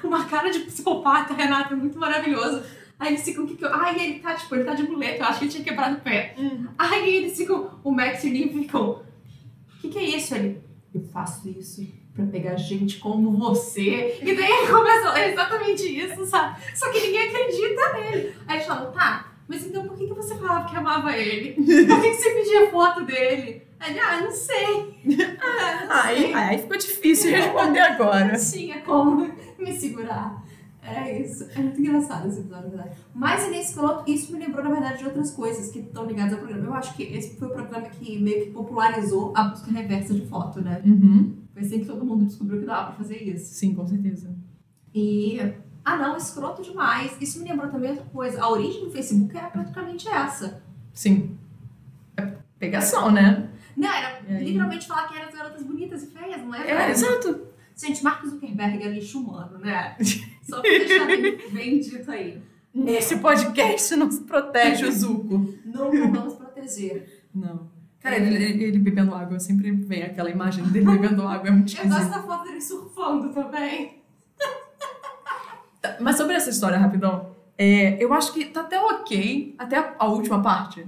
Com 0.00 0.08
uma 0.08 0.24
cara 0.26 0.50
de 0.50 0.60
psicopata, 0.60 1.34
Renata, 1.34 1.74
é 1.74 1.76
muito 1.76 1.98
maravilhoso. 1.98 2.62
Aí 2.98 3.08
eles 3.08 3.22
ficam, 3.22 3.44
o 3.44 3.46
que 3.46 3.56
que 3.56 3.64
eu... 3.64 3.72
Ai, 3.72 3.94
ele 4.00 4.18
tá, 4.18 4.34
tipo, 4.34 4.54
ele 4.54 4.64
tá 4.64 4.74
de 4.74 4.82
muleta, 4.82 5.22
eu 5.22 5.26
acho 5.26 5.38
que 5.38 5.44
ele 5.44 5.52
tinha 5.52 5.64
quebrado 5.64 5.96
o 5.96 6.00
pé. 6.00 6.34
Aí 6.76 7.16
eles 7.16 7.36
ficam, 7.36 7.78
o 7.84 7.90
Max 7.92 8.24
e 8.24 8.44
o 8.44 8.52
ficam, 8.52 8.90
o 8.90 9.80
que 9.80 9.88
que 9.88 9.98
é 9.98 10.04
isso? 10.16 10.34
Ele, 10.34 10.60
eu 10.92 11.00
faço 11.12 11.48
isso 11.48 11.86
pra 12.12 12.26
pegar 12.26 12.56
gente 12.56 12.98
como 12.98 13.30
você. 13.38 14.18
E 14.20 14.34
daí 14.34 14.50
ele 14.50 14.72
começa, 14.72 15.16
é 15.18 15.30
exatamente 15.32 15.82
isso, 15.84 16.26
sabe? 16.26 16.60
Só 16.74 16.90
que 16.90 17.00
ninguém 17.00 17.28
acredita 17.28 17.92
nele. 17.92 18.34
Aí 18.48 18.56
eles 18.56 18.66
falam, 18.66 18.90
tá, 18.90 19.32
mas 19.46 19.64
então 19.64 19.86
por 19.86 19.96
que, 19.96 20.08
que 20.08 20.14
você 20.14 20.34
falava 20.34 20.68
que 20.68 20.76
amava 20.76 21.16
ele? 21.16 21.52
Por 21.52 21.64
que, 21.64 22.10
que 22.10 22.14
você 22.14 22.30
pedia 22.30 22.70
foto 22.70 23.04
dele? 23.04 23.62
Aí 23.78 23.92
ele, 23.92 24.00
ah, 24.00 24.20
não 24.20 24.30
sei. 24.32 24.98
Ah, 25.40 25.84
não 25.86 25.96
Aí, 25.96 26.20
sei. 26.22 26.34
aí 26.34 26.58
ficou 26.58 26.76
difícil 26.76 27.30
responder 27.30 27.78
agora. 27.78 28.32
Não 28.32 28.50
tinha 28.50 28.80
como 28.80 29.32
me 29.56 29.78
segurar. 29.78 30.42
É 30.82 31.20
isso. 31.20 31.44
É 31.54 31.58
muito 31.58 31.80
engraçado 31.80 32.28
esse 32.28 32.40
episódio, 32.40 32.70
na 32.70 32.76
verdade. 32.76 32.96
Mas 33.14 33.44
ele 33.44 33.56
é 33.56 33.60
escroto. 33.60 34.10
Isso 34.10 34.32
me 34.32 34.38
lembrou, 34.38 34.64
na 34.64 34.70
verdade, 34.70 34.98
de 34.98 35.04
outras 35.04 35.30
coisas 35.30 35.70
que 35.70 35.80
estão 35.80 36.06
ligadas 36.06 36.32
ao 36.32 36.38
programa. 36.38 36.66
Eu 36.66 36.74
acho 36.74 36.94
que 36.94 37.02
esse 37.02 37.36
foi 37.36 37.48
o 37.48 37.50
programa 37.50 37.88
que 37.88 38.18
meio 38.18 38.46
que 38.46 38.50
popularizou 38.52 39.32
a 39.36 39.44
busca 39.44 39.70
reversa 39.70 40.14
de 40.14 40.26
foto, 40.26 40.60
né? 40.60 40.80
Uhum. 40.84 41.36
Foi 41.52 41.62
assim 41.62 41.80
que 41.80 41.86
todo 41.86 42.04
mundo 42.04 42.24
descobriu 42.24 42.60
que 42.60 42.66
dava 42.66 42.86
pra 42.86 42.96
fazer 42.96 43.16
isso. 43.16 43.54
Sim, 43.54 43.74
com 43.74 43.86
certeza. 43.86 44.34
E. 44.94 45.40
Ah, 45.84 45.96
não, 45.96 46.16
escroto 46.16 46.62
demais. 46.62 47.16
Isso 47.20 47.42
me 47.42 47.48
lembrou 47.48 47.70
também 47.70 47.90
outra 47.90 48.06
coisa. 48.06 48.42
A 48.42 48.50
origem 48.50 48.84
do 48.84 48.90
Facebook 48.90 49.36
era 49.36 49.48
praticamente 49.48 50.08
essa. 50.08 50.62
Sim. 50.92 51.36
É 52.16 52.34
pegação, 52.58 53.10
né? 53.10 53.50
Não, 53.76 53.88
era 53.88 54.20
literalmente 54.40 54.86
falar 54.86 55.06
que 55.08 55.16
eram 55.16 55.28
as 55.28 55.34
garotas 55.34 55.62
bonitas 55.62 56.02
e 56.02 56.06
feias, 56.06 56.40
não 56.42 56.54
era? 56.54 56.88
É, 56.88 56.90
exato. 56.90 57.47
Gente, 57.80 58.02
Mark 58.02 58.24
Zuckerberg 58.26 58.82
é 58.82 58.88
lixo 58.88 59.20
humano, 59.20 59.58
né? 59.58 59.96
Só 60.42 60.60
pra 60.60 60.68
deixar 60.70 61.06
bem, 61.06 61.78
dito 61.78 62.10
aí. 62.10 62.42
Nesse 62.74 63.16
podcast 63.18 63.94
não 63.96 64.10
se 64.10 64.22
protege 64.22 64.84
o 64.86 64.92
Zuko. 64.92 65.54
Não 65.64 65.90
vamos 66.12 66.34
proteger. 66.34 67.24
Não. 67.34 67.70
Cara, 68.00 68.16
ele, 68.16 68.34
ele- 68.34 68.64
ele 68.64 68.78
bebendo 68.78 69.14
água, 69.14 69.38
sempre 69.40 69.70
vem 69.72 70.02
aquela 70.02 70.30
imagem 70.30 70.64
dele 70.64 70.86
bebendo 70.98 71.26
água, 71.26 71.48
é 71.48 71.50
muito 71.50 71.72
Eu 71.76 71.84
gosto 71.84 71.98
esquisito. 72.00 72.10
da 72.14 72.22
foto 72.22 72.44
dele 72.44 72.60
surfando 72.60 73.32
também. 73.32 73.98
Tá, 75.80 75.96
Mas 76.00 76.16
sobre 76.16 76.34
essa 76.34 76.50
história, 76.50 76.78
rapidão, 76.78 77.34
é, 77.56 78.02
eu 78.02 78.12
acho 78.12 78.32
que 78.32 78.44
tá 78.46 78.60
até 78.62 78.80
ok, 78.80 79.54
até 79.58 79.76
a, 79.78 79.94
a 79.98 80.06
última 80.06 80.42
parte. 80.42 80.84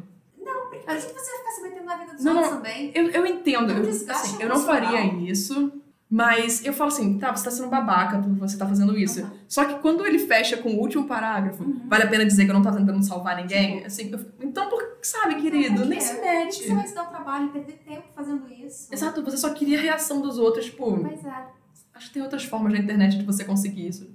A 0.86 0.94
gente 0.98 1.12
você 1.12 1.36
ficar 1.38 1.50
se 1.52 1.62
metendo 1.62 1.84
na 1.84 1.96
vida 1.96 2.14
dos 2.14 2.24
Não, 2.24 2.32
outros 2.36 2.50
não. 2.54 2.62
também. 2.62 2.90
Eu, 2.94 3.10
eu 3.10 3.26
entendo, 3.26 3.72
um 3.72 3.76
eu, 3.76 3.90
assim, 3.90 4.42
eu 4.42 4.48
não 4.48 4.58
faria 4.60 5.04
isso, 5.30 5.72
mas 6.10 6.64
eu 6.64 6.72
falo 6.72 6.88
assim, 6.88 7.18
tá, 7.18 7.34
você 7.34 7.44
tá 7.44 7.50
sendo 7.52 7.68
babaca 7.68 8.18
porque 8.18 8.38
você 8.40 8.58
tá 8.58 8.66
fazendo 8.66 8.98
isso. 8.98 9.22
Uhum. 9.22 9.30
Só 9.48 9.64
que 9.64 9.78
quando 9.80 10.04
ele 10.04 10.18
fecha 10.18 10.56
com 10.56 10.70
o 10.70 10.78
último 10.80 11.06
parágrafo, 11.06 11.62
Uhum. 11.62 11.82
vale 11.88 12.02
a 12.02 12.08
pena 12.08 12.26
dizer 12.26 12.44
que 12.44 12.50
eu 12.50 12.54
não 12.54 12.62
tô 12.62 12.72
tentando 12.72 13.00
salvar 13.04 13.36
ninguém, 13.36 13.74
Tipo. 13.76 13.86
assim, 13.86 14.10
eu 14.10 14.18
fico, 14.18 14.32
então, 14.44 14.68
por, 14.68 14.82
sabe, 15.02 15.36
querido, 15.36 15.74
Por 15.76 15.82
quê? 15.84 15.88
nem 15.88 16.00
se 16.00 16.14
Por 16.14 16.20
que 16.22 16.26
mete. 16.28 16.64
você 16.66 16.74
vai 16.74 16.86
se 16.88 16.94
dar 16.94 17.04
o 17.04 17.06
trabalho 17.10 17.46
e 17.46 17.48
perder 17.50 17.78
tempo 17.86 18.08
fazendo 18.14 18.52
isso? 18.52 18.92
Exato, 18.92 19.22
você 19.22 19.36
só 19.36 19.50
queria 19.54 19.78
a 19.78 19.82
reação 19.82 20.20
dos 20.20 20.36
outros, 20.38 20.64
tipo, 20.66 20.98
Pois 21.00 21.24
é. 21.24 21.46
acho 21.94 22.08
que 22.08 22.14
tem 22.14 22.22
outras 22.22 22.44
formas 22.44 22.72
na 22.72 22.78
internet 22.80 23.16
de 23.16 23.24
você 23.24 23.44
conseguir 23.44 23.86
isso. 23.86 24.10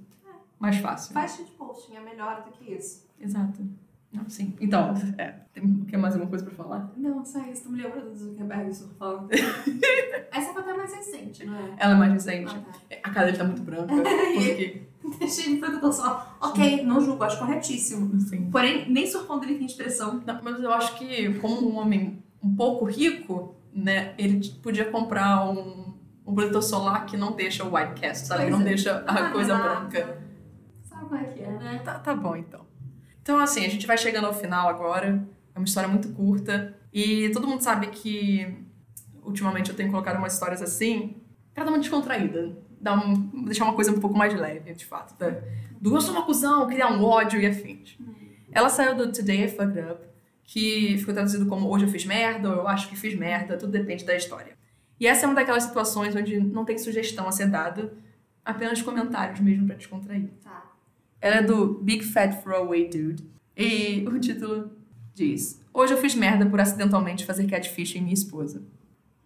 Mais 0.58 0.76
fácil. 0.76 1.12
Faz 1.14 1.32
shit 1.36 1.50
posting, 1.52 1.96
é 1.96 2.00
melhor 2.00 2.44
do 2.44 2.50
que 2.52 2.72
isso. 2.74 3.06
Exato. 3.20 3.62
Não, 4.12 4.28
sim. 4.28 4.54
Então, 4.60 4.94
é, 5.18 5.34
tem, 5.52 5.84
quer 5.84 5.96
mais 5.98 6.14
alguma 6.14 6.30
coisa 6.30 6.44
pra 6.44 6.54
falar? 6.54 6.92
Não, 6.96 7.24
só 7.24 7.40
isso. 7.50 7.64
Tu 7.64 7.70
me 7.72 7.82
lembra 7.82 8.00
do 8.00 8.14
Zuckerberg 8.16 8.72
surfando? 8.74 9.28
Essa 10.32 10.52
foto 10.54 10.70
é 10.70 10.76
mais 10.76 10.92
recente, 10.94 11.44
não 11.44 11.54
é? 11.54 11.74
Ela 11.78 11.92
é 11.94 11.96
mais 11.96 12.12
recente. 12.12 12.54
Ah, 12.56 12.60
tá. 12.60 12.96
A 13.04 13.10
cara 13.10 13.26
dele 13.26 13.38
tá 13.38 13.44
muito 13.44 13.62
branca. 13.62 13.92
Porque, 13.96 14.82
Deixei 15.18 15.46
ele 15.52 15.58
protetor 15.60 15.92
só. 15.92 16.36
Ok, 16.40 16.82
não 16.84 17.00
julgo, 17.00 17.22
acho 17.24 17.38
corretíssimo. 17.38 18.18
sim. 18.20 18.50
Porém, 18.50 18.90
nem 18.90 19.06
surfando 19.06 19.44
ele 19.44 19.56
tem 19.56 19.66
expressão. 19.66 20.22
Não, 20.26 20.40
mas 20.42 20.60
eu 20.62 20.72
acho 20.72 20.96
que, 20.98 21.34
como 21.34 21.68
um 21.70 21.76
homem 21.76 22.22
um 22.42 22.54
pouco 22.56 22.84
rico, 22.84 23.54
né, 23.72 24.14
ele 24.18 24.48
podia 24.62 24.84
comprar 24.86 25.48
um, 25.50 25.94
um 26.26 26.34
protetor 26.34 26.62
solar 26.62 27.06
que 27.06 27.16
não 27.16 27.32
deixa 27.32 27.64
o 27.64 27.74
white 27.74 28.00
cast, 28.00 28.26
sabe? 28.26 28.42
Pois 28.44 28.52
não 28.54 28.60
é. 28.62 28.64
deixa 28.64 29.04
a 29.06 29.12
Ah, 29.26 29.30
coisa 29.30 29.56
Renata. 29.56 29.80
branca. 29.80 30.18
Sabe 30.84 31.04
como 31.06 31.20
é 31.20 31.24
que 31.24 31.40
é, 31.42 31.50
né? 31.50 31.78
Tá, 31.84 31.98
tá 31.98 32.14
bom, 32.14 32.34
então. 32.36 32.64
Então, 33.26 33.40
assim, 33.40 33.66
a 33.66 33.68
gente 33.68 33.88
vai 33.88 33.98
chegando 33.98 34.28
ao 34.28 34.32
final 34.32 34.68
agora. 34.68 35.20
É 35.52 35.58
uma 35.58 35.64
história 35.64 35.88
muito 35.88 36.10
curta. 36.10 36.78
E 36.92 37.28
todo 37.30 37.44
mundo 37.44 37.60
sabe 37.60 37.88
que, 37.88 38.56
ultimamente, 39.24 39.68
eu 39.68 39.74
tenho 39.74 39.90
colocado 39.90 40.18
umas 40.18 40.34
histórias 40.34 40.62
assim 40.62 41.16
pra 41.52 41.64
dar 41.64 41.72
uma 41.72 41.80
descontraída. 41.80 42.56
Dar 42.80 42.94
um, 42.94 43.44
deixar 43.44 43.64
uma 43.64 43.72
coisa 43.72 43.90
um 43.90 43.98
pouco 43.98 44.16
mais 44.16 44.32
leve, 44.32 44.72
de 44.74 44.86
fato. 44.86 45.16
Tá? 45.18 45.40
Do 45.80 45.92
eu 45.92 46.00
sou 46.00 46.14
uma 46.14 46.24
cuzão, 46.24 46.68
criar 46.68 46.92
um 46.92 47.02
ódio 47.02 47.40
e 47.40 47.46
afins. 47.46 47.98
Ela 48.52 48.68
saiu 48.68 48.94
do 48.94 49.10
Today 49.10 49.42
I 49.42 49.48
Fucked 49.48 49.80
Up, 49.80 50.06
que 50.44 50.96
ficou 50.96 51.12
traduzido 51.12 51.46
como 51.46 51.68
Hoje 51.68 51.84
eu 51.84 51.90
fiz 51.90 52.04
merda, 52.04 52.48
ou 52.48 52.54
eu 52.54 52.68
acho 52.68 52.88
que 52.88 52.94
fiz 52.94 53.18
merda, 53.18 53.56
tudo 53.56 53.72
depende 53.72 54.04
da 54.04 54.14
história. 54.14 54.56
E 55.00 55.06
essa 55.08 55.24
é 55.24 55.26
uma 55.26 55.34
daquelas 55.34 55.64
situações 55.64 56.14
onde 56.14 56.38
não 56.38 56.64
tem 56.64 56.78
sugestão 56.78 57.26
a 57.26 57.32
ser 57.32 57.46
dada, 57.46 57.92
apenas 58.44 58.80
comentários 58.82 59.40
mesmo 59.40 59.66
pra 59.66 59.74
descontrair. 59.74 60.30
Tá. 60.44 60.65
Ela 61.20 61.36
é 61.36 61.42
do 61.42 61.74
Big 61.82 62.04
Fat 62.04 62.42
Throwaway 62.42 62.88
Dude. 62.88 63.24
E 63.56 64.04
o 64.06 64.18
título 64.18 64.70
diz: 65.14 65.60
Hoje 65.72 65.94
eu 65.94 65.98
fiz 65.98 66.14
merda 66.14 66.44
por 66.46 66.60
acidentalmente 66.60 67.24
fazer 67.24 67.46
catfish 67.46 67.96
em 67.96 68.02
minha 68.02 68.14
esposa. 68.14 68.62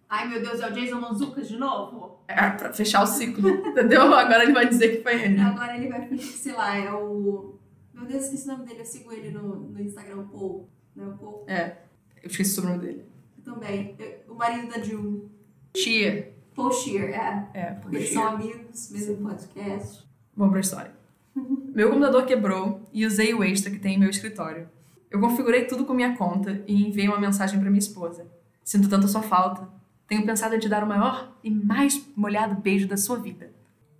Ai, 0.09 0.27
meu 0.27 0.41
Deus, 0.41 0.59
é 0.59 0.67
o 0.67 0.73
Jason 0.73 0.99
Manzucas 0.99 1.47
de 1.47 1.57
novo? 1.57 2.19
É, 2.27 2.49
pra 2.49 2.73
fechar 2.73 3.01
o 3.03 3.07
ciclo, 3.07 3.49
entendeu? 3.67 4.01
Agora 4.13 4.43
ele 4.43 4.51
vai 4.53 4.67
dizer 4.67 4.97
que 4.97 5.03
foi 5.03 5.21
ele. 5.21 5.39
Agora 5.39 5.77
ele 5.77 5.87
vai 5.87 6.17
sei 6.17 6.51
lá, 6.51 6.75
é 6.77 6.91
o... 6.91 7.55
Meu 7.93 8.05
Deus, 8.05 8.25
esqueci 8.25 8.49
o 8.49 8.51
nome 8.51 8.65
dele. 8.65 8.81
Eu 8.81 8.85
sigo 8.85 9.11
ele 9.13 9.31
no, 9.31 9.55
no 9.55 9.81
Instagram, 9.81 10.17
o 10.17 10.27
Paul. 10.27 10.69
Não 10.95 11.05
é 11.05 11.07
o 11.13 11.17
Paul? 11.17 11.45
É, 11.47 11.77
eu 12.21 12.29
esqueci 12.29 12.51
o 12.51 12.55
sobrenome 12.55 12.85
dele. 12.85 13.05
Eu 13.37 13.53
também. 13.53 13.95
Eu- 13.97 14.33
O 14.33 14.35
marido 14.35 14.67
da 14.69 14.81
June. 14.81 15.29
Tia. 15.73 16.33
Paul 16.55 16.71
Shear, 16.73 17.09
é. 17.09 17.49
É, 17.53 17.65
por 17.75 17.93
Eles 17.93 18.11
são 18.11 18.27
amigos, 18.27 18.91
mesmo 18.91 19.15
podcast. 19.29 20.05
Vamos 20.35 20.51
pra 20.51 20.59
história. 20.59 20.91
Meu 21.35 21.89
computador 21.89 22.25
quebrou 22.25 22.87
e 22.91 23.05
usei 23.05 23.33
o 23.33 23.43
extra 23.43 23.71
que 23.71 23.79
tem 23.79 23.95
em 23.95 23.99
meu 23.99 24.09
escritório. 24.09 24.69
Eu 25.09 25.19
configurei 25.19 25.65
tudo 25.65 25.85
com 25.85 25.93
minha 25.93 26.15
conta 26.15 26.61
e 26.67 26.87
enviei 26.87 27.07
uma 27.07 27.19
mensagem 27.19 27.59
para 27.59 27.69
minha 27.69 27.79
esposa. 27.79 28.25
Sinto 28.63 28.89
tanto 28.89 29.05
a 29.05 29.09
sua 29.09 29.21
falta. 29.21 29.67
Tenho 30.07 30.25
pensado 30.25 30.55
em 30.55 30.59
te 30.59 30.67
dar 30.69 30.83
o 30.83 30.87
maior 30.87 31.33
e 31.43 31.49
mais 31.49 32.01
molhado 32.15 32.55
beijo 32.61 32.87
da 32.87 32.97
sua 32.97 33.17
vida. 33.17 33.51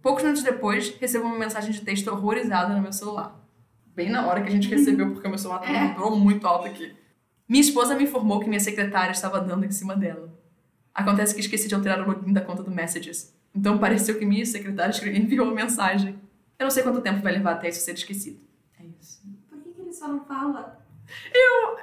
Poucos 0.01 0.23
minutos 0.23 0.43
depois, 0.43 0.89
recebo 0.99 1.25
uma 1.25 1.37
mensagem 1.37 1.71
de 1.71 1.81
texto 1.81 2.07
horrorizada 2.09 2.73
no 2.73 2.81
meu 2.81 2.91
celular. 2.91 3.39
Bem 3.95 4.09
na 4.09 4.25
hora 4.25 4.41
que 4.41 4.47
a 4.47 4.51
gente 4.51 4.67
recebeu, 4.69 5.11
porque 5.11 5.27
o 5.27 5.29
meu 5.29 5.37
celular 5.37 5.63
É. 5.63 5.87
vibrou 5.89 6.15
muito 6.17 6.45
alto 6.47 6.67
aqui. 6.67 6.93
Minha 7.47 7.61
esposa 7.61 7.95
me 7.95 8.03
informou 8.05 8.39
que 8.39 8.47
minha 8.47 8.59
secretária 8.59 9.11
estava 9.11 9.39
dando 9.39 9.65
em 9.65 9.71
cima 9.71 9.95
dela. 9.95 10.33
Acontece 10.93 11.33
que 11.33 11.41
esqueci 11.41 11.67
de 11.67 11.75
alterar 11.75 12.01
o 12.01 12.07
login 12.11 12.33
da 12.33 12.41
conta 12.41 12.63
do 12.63 12.71
Messages. 12.71 13.33
Então 13.53 13.77
pareceu 13.77 14.17
que 14.17 14.25
minha 14.25 14.45
secretária 14.45 14.93
enviou 15.17 15.49
a 15.49 15.53
mensagem. 15.53 16.15
Eu 16.61 16.65
não 16.65 16.71
sei 16.71 16.83
quanto 16.83 17.01
tempo 17.01 17.21
vai 17.21 17.33
levar 17.33 17.53
até 17.53 17.69
isso 17.69 17.81
ser 17.83 17.93
esquecido. 17.93 18.39
É 18.79 18.83
isso. 19.01 19.21
Por 19.49 19.59
que, 19.61 19.69
que 19.71 19.81
ele 19.81 19.91
só 19.93 20.07
não 20.07 20.23
fala? 20.25 20.79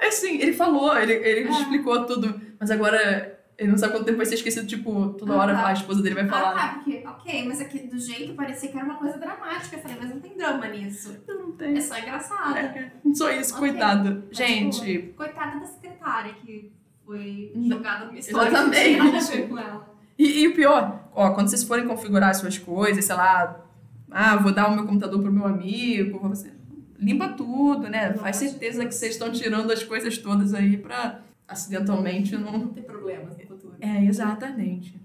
Assim, 0.07 0.39
ele 0.41 0.53
falou, 0.53 0.97
ele, 0.97 1.13
ele 1.13 1.47
É. 1.47 1.51
explicou 1.51 2.05
tudo, 2.05 2.39
mas 2.59 2.71
agora 2.71 3.37
ele 3.57 3.69
não 3.71 3.77
sabe 3.77 3.91
quanto 3.93 4.05
tempo 4.05 4.17
vai 4.17 4.25
ser 4.25 4.35
esquecido. 4.35 4.65
Tipo, 4.65 5.09
toda 5.09 5.33
Ah, 5.33 5.37
hora 5.37 5.53
tá. 5.53 5.67
a 5.67 5.73
esposa 5.73 6.01
dele 6.01 6.15
vai 6.15 6.27
falar. 6.27 6.51
Ah, 6.51 6.55
tá, 6.55 6.67
porque, 6.75 7.03
ok, 7.05 7.45
mas 7.47 7.59
aqui 7.61 7.79
do 7.79 7.99
jeito 7.99 8.33
parecia 8.33 8.69
que 8.71 8.77
era 8.77 8.85
uma 8.85 8.95
coisa 8.95 9.17
dramática. 9.17 9.75
Eu 9.75 9.81
falei, 9.81 9.97
mas 9.99 10.09
não 10.09 10.19
tem 10.21 10.37
drama 10.37 10.67
nisso. 10.69 11.15
Não 11.27 11.51
tem. 11.51 11.77
É 11.77 11.81
só 11.81 11.97
engraçado. 11.99 12.57
É, 12.57 12.91
só 13.13 13.29
isso, 13.31 13.53
Ok. 13.55 13.67
coitado. 13.69 14.23
Mas, 14.29 14.37
Gente, 14.37 14.81
tipo, 14.81 15.13
Coitada 15.17 15.59
da 15.59 15.65
secretária 15.65 16.33
que 16.35 16.71
foi 17.05 17.51
jogada 17.67 18.05
numa 18.05 18.17
história 18.17 18.47
Exatamente. 18.47 18.81
que 18.81 18.97
não 18.97 19.09
tinha 19.09 19.11
nada 19.13 19.17
a 19.27 19.31
ver 19.35 19.49
com 19.49 19.57
ela. 19.59 19.89
E, 20.17 20.41
e 20.41 20.47
o 20.47 20.55
pior, 20.55 21.09
ó, 21.13 21.31
quando 21.31 21.49
vocês 21.49 21.63
forem 21.63 21.85
configurar 21.87 22.29
as 22.29 22.37
suas 22.37 22.57
coisas, 22.57 23.03
sei 23.05 23.15
lá, 23.15 23.65
ah, 24.11 24.37
vou 24.37 24.51
dar 24.51 24.69
o 24.69 24.75
meu 24.75 24.85
computador 24.85 25.21
pro 25.21 25.31
meu 25.31 25.45
amigo, 25.45 26.19
você 26.27 26.51
limpa 26.97 27.29
tudo, 27.29 27.89
né? 27.89 28.09
Pelo 28.09 28.19
Faz 28.19 28.35
certeza 28.35 28.85
que 28.85 28.93
vocês 28.93 29.13
estão 29.13 29.31
tirando 29.31 29.71
as 29.71 29.83
coisas 29.83 30.17
todas 30.17 30.53
aí 30.53 30.77
pra 30.77 31.21
acidentalmente 31.47 32.37
não. 32.37 32.51
Não 32.51 32.67
tem 32.67 32.83
problemas 32.83 33.37
no 33.37 33.43
futuro. 33.45 33.75
É, 33.79 34.03
exatamente. 34.05 34.99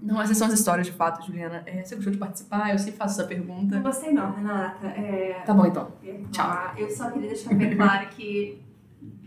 Não, 0.00 0.20
essas 0.20 0.36
são 0.36 0.48
as 0.48 0.54
histórias 0.54 0.86
de 0.86 0.92
fato, 0.92 1.24
Juliana. 1.24 1.62
É, 1.64 1.82
você 1.82 1.94
gostou 1.94 2.12
de 2.12 2.18
participar? 2.18 2.70
Eu 2.72 2.78
sempre 2.78 2.98
faço 2.98 3.20
essa 3.20 3.28
pergunta. 3.28 3.76
Não 3.76 3.82
gostei 3.82 4.12
não, 4.12 4.32
Renata. 4.32 4.88
É, 4.88 5.42
Tá 5.46 5.54
bom, 5.54 5.66
então. 5.66 5.92
Tchau. 6.30 6.74
Eu 6.76 6.90
só 6.90 7.10
queria 7.10 7.28
deixar 7.28 7.54
bem 7.54 7.74
claro 7.76 8.08
que 8.08 8.60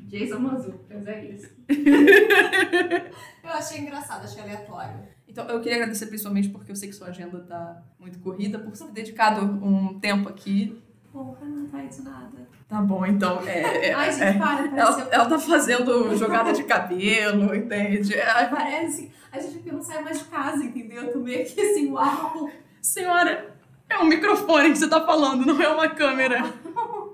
Jason 0.08 0.40
Mazucas 0.40 1.08
é 1.08 1.26
isso. 1.26 1.50
eu 3.44 3.50
achei 3.50 3.80
engraçado, 3.80 4.24
achei 4.24 4.42
aleatório. 4.42 5.17
Então, 5.38 5.48
eu 5.50 5.62
queria 5.62 5.76
agradecer 5.76 6.08
principalmente 6.08 6.50
porque 6.50 6.72
eu 6.72 6.76
sei 6.76 6.90
que 6.90 6.96
sua 6.96 7.10
agenda 7.10 7.38
tá 7.42 7.84
muito 8.00 8.18
corrida, 8.18 8.58
por 8.58 8.72
ter 8.72 8.88
dedicado 8.88 9.46
um 9.46 10.00
tempo 10.00 10.28
aqui. 10.28 10.82
Porra, 11.14 11.46
não 11.46 11.68
faz 11.68 11.94
isso 11.94 12.04
nada. 12.04 12.50
Tá 12.68 12.82
bom, 12.82 13.06
então. 13.06 13.48
É, 13.48 13.90
é, 13.90 13.94
Ai, 13.94 14.12
gente, 14.12 14.24
é. 14.24 14.34
para, 14.34 14.66
Ela, 14.66 14.92
pareceu... 14.94 15.08
ela 15.12 15.26
tá 15.30 15.38
fazendo 15.38 16.16
jogada 16.16 16.52
de 16.54 16.64
cabelo, 16.64 17.54
entende? 17.54 18.16
É, 18.18 18.46
Parece... 18.46 19.12
A 19.32 19.40
gente 19.40 19.72
não 19.72 19.80
saio 19.80 20.04
mais 20.04 20.18
de 20.18 20.26
casa, 20.26 20.64
entendeu? 20.64 21.04
Eu 21.04 21.14
tô 21.14 21.20
meio 21.20 21.46
que 21.46 21.62
assim, 21.62 21.92
uau. 21.92 22.50
senhora, 22.82 23.56
é 23.88 24.00
um 24.00 24.06
microfone 24.06 24.72
que 24.72 24.80
você 24.80 24.90
tá 24.90 25.06
falando, 25.06 25.46
não 25.46 25.62
é 25.62 25.68
uma 25.68 25.88
câmera. 25.88 26.52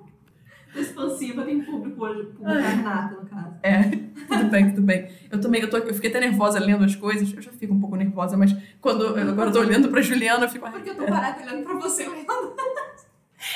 Expansiva, 0.74 1.44
tem 1.44 1.62
público 1.62 2.06
hoje. 2.06 2.24
Público 2.28 2.44
da 2.46 2.54
Renata, 2.54 3.16
no 3.16 3.26
caso. 3.28 3.56
É, 3.62 3.82
tudo 4.28 4.50
bem, 4.50 4.70
tudo 4.70 4.82
bem. 4.82 5.08
Eu 5.32 5.40
também, 5.42 5.62
eu, 5.62 5.70
tô, 5.70 5.78
eu 5.78 5.94
fiquei 5.94 6.10
até 6.10 6.20
nervosa 6.20 6.60
lendo 6.60 6.84
as 6.84 6.96
coisas. 6.96 7.34
Eu 7.34 7.42
já 7.42 7.52
fico 7.52 7.74
um 7.74 7.80
pouco 7.80 7.96
nervosa, 7.96 8.36
mas 8.38 8.56
quando 8.82 9.04
eu- 9.04 9.30
agora 9.30 9.50
eu 9.50 9.54
tô 9.54 9.60
olhando 9.60 9.90
pra 9.90 10.02
Juliana, 10.02 10.46
eu 10.46 10.50
fico. 10.50 10.70
Porque 10.70 10.90
eu 10.90 10.96
tô 10.96 11.06
parada 11.06 11.42
olhando 11.42 11.64
pra 11.64 11.74
você 11.76 12.08
olhando. 12.08 12.26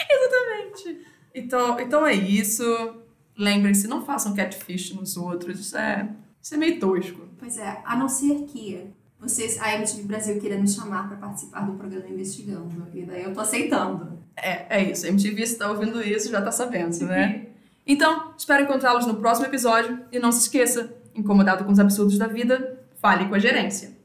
Exatamente. 0.10 1.08
Então, 1.34 1.80
então 1.80 2.06
é 2.06 2.13
isso. 2.13 2.63
Lembrem-se, 3.38 3.88
não 3.88 4.04
façam 4.04 4.34
catfish 4.36 4.93
nos 4.93 5.15
outros. 5.17 5.60
Isso 5.60 5.78
é, 5.78 6.10
isso 6.41 6.54
é 6.54 6.58
meio 6.58 6.80
tosco. 6.80 7.22
Pois 7.39 7.58
é, 7.58 7.82
a 7.86 7.96
não 7.96 8.10
ser 8.10 8.46
que 8.46 8.88
vocês, 9.20 9.60
a 9.62 9.74
MTV 9.76 10.04
Brasil 10.04 10.39
queira 10.39 10.58
me 10.58 10.67
chamar 10.67 11.08
pra 11.08 11.17
participar 11.17 11.62
do 11.62 11.74
programa 11.74 12.08
Investigando. 12.08 12.88
E 12.93 13.04
daí 13.04 13.24
eu 13.24 13.34
tô 13.34 13.39
aceitando. 13.41 14.17
É, 14.36 14.78
é 14.78 14.91
isso. 14.91 15.06
A 15.06 15.10
MTV, 15.10 15.46
se 15.48 15.58
tá 15.58 15.70
ouvindo 15.72 16.02
isso, 16.02 16.30
já 16.32 16.41
tá 16.41 16.52
sabendo, 16.52 17.06
né? 17.06 17.46
Então, 17.88 18.34
espero 18.38 18.63
encontrá-los 18.63 19.08
no 19.08 19.15
próximo 19.15 19.47
episódio. 19.47 20.00
E 20.12 20.19
não 20.19 20.32
se 20.32 20.41
esqueça, 20.41 20.93
incomodado 21.15 21.63
com 21.63 21.71
os 21.71 21.80
absurdos 21.80 22.17
da 22.17 22.28
vida, 22.28 22.80
fale 23.02 23.28
com 23.28 23.36
a 23.36 23.39
gerência. 23.39 23.96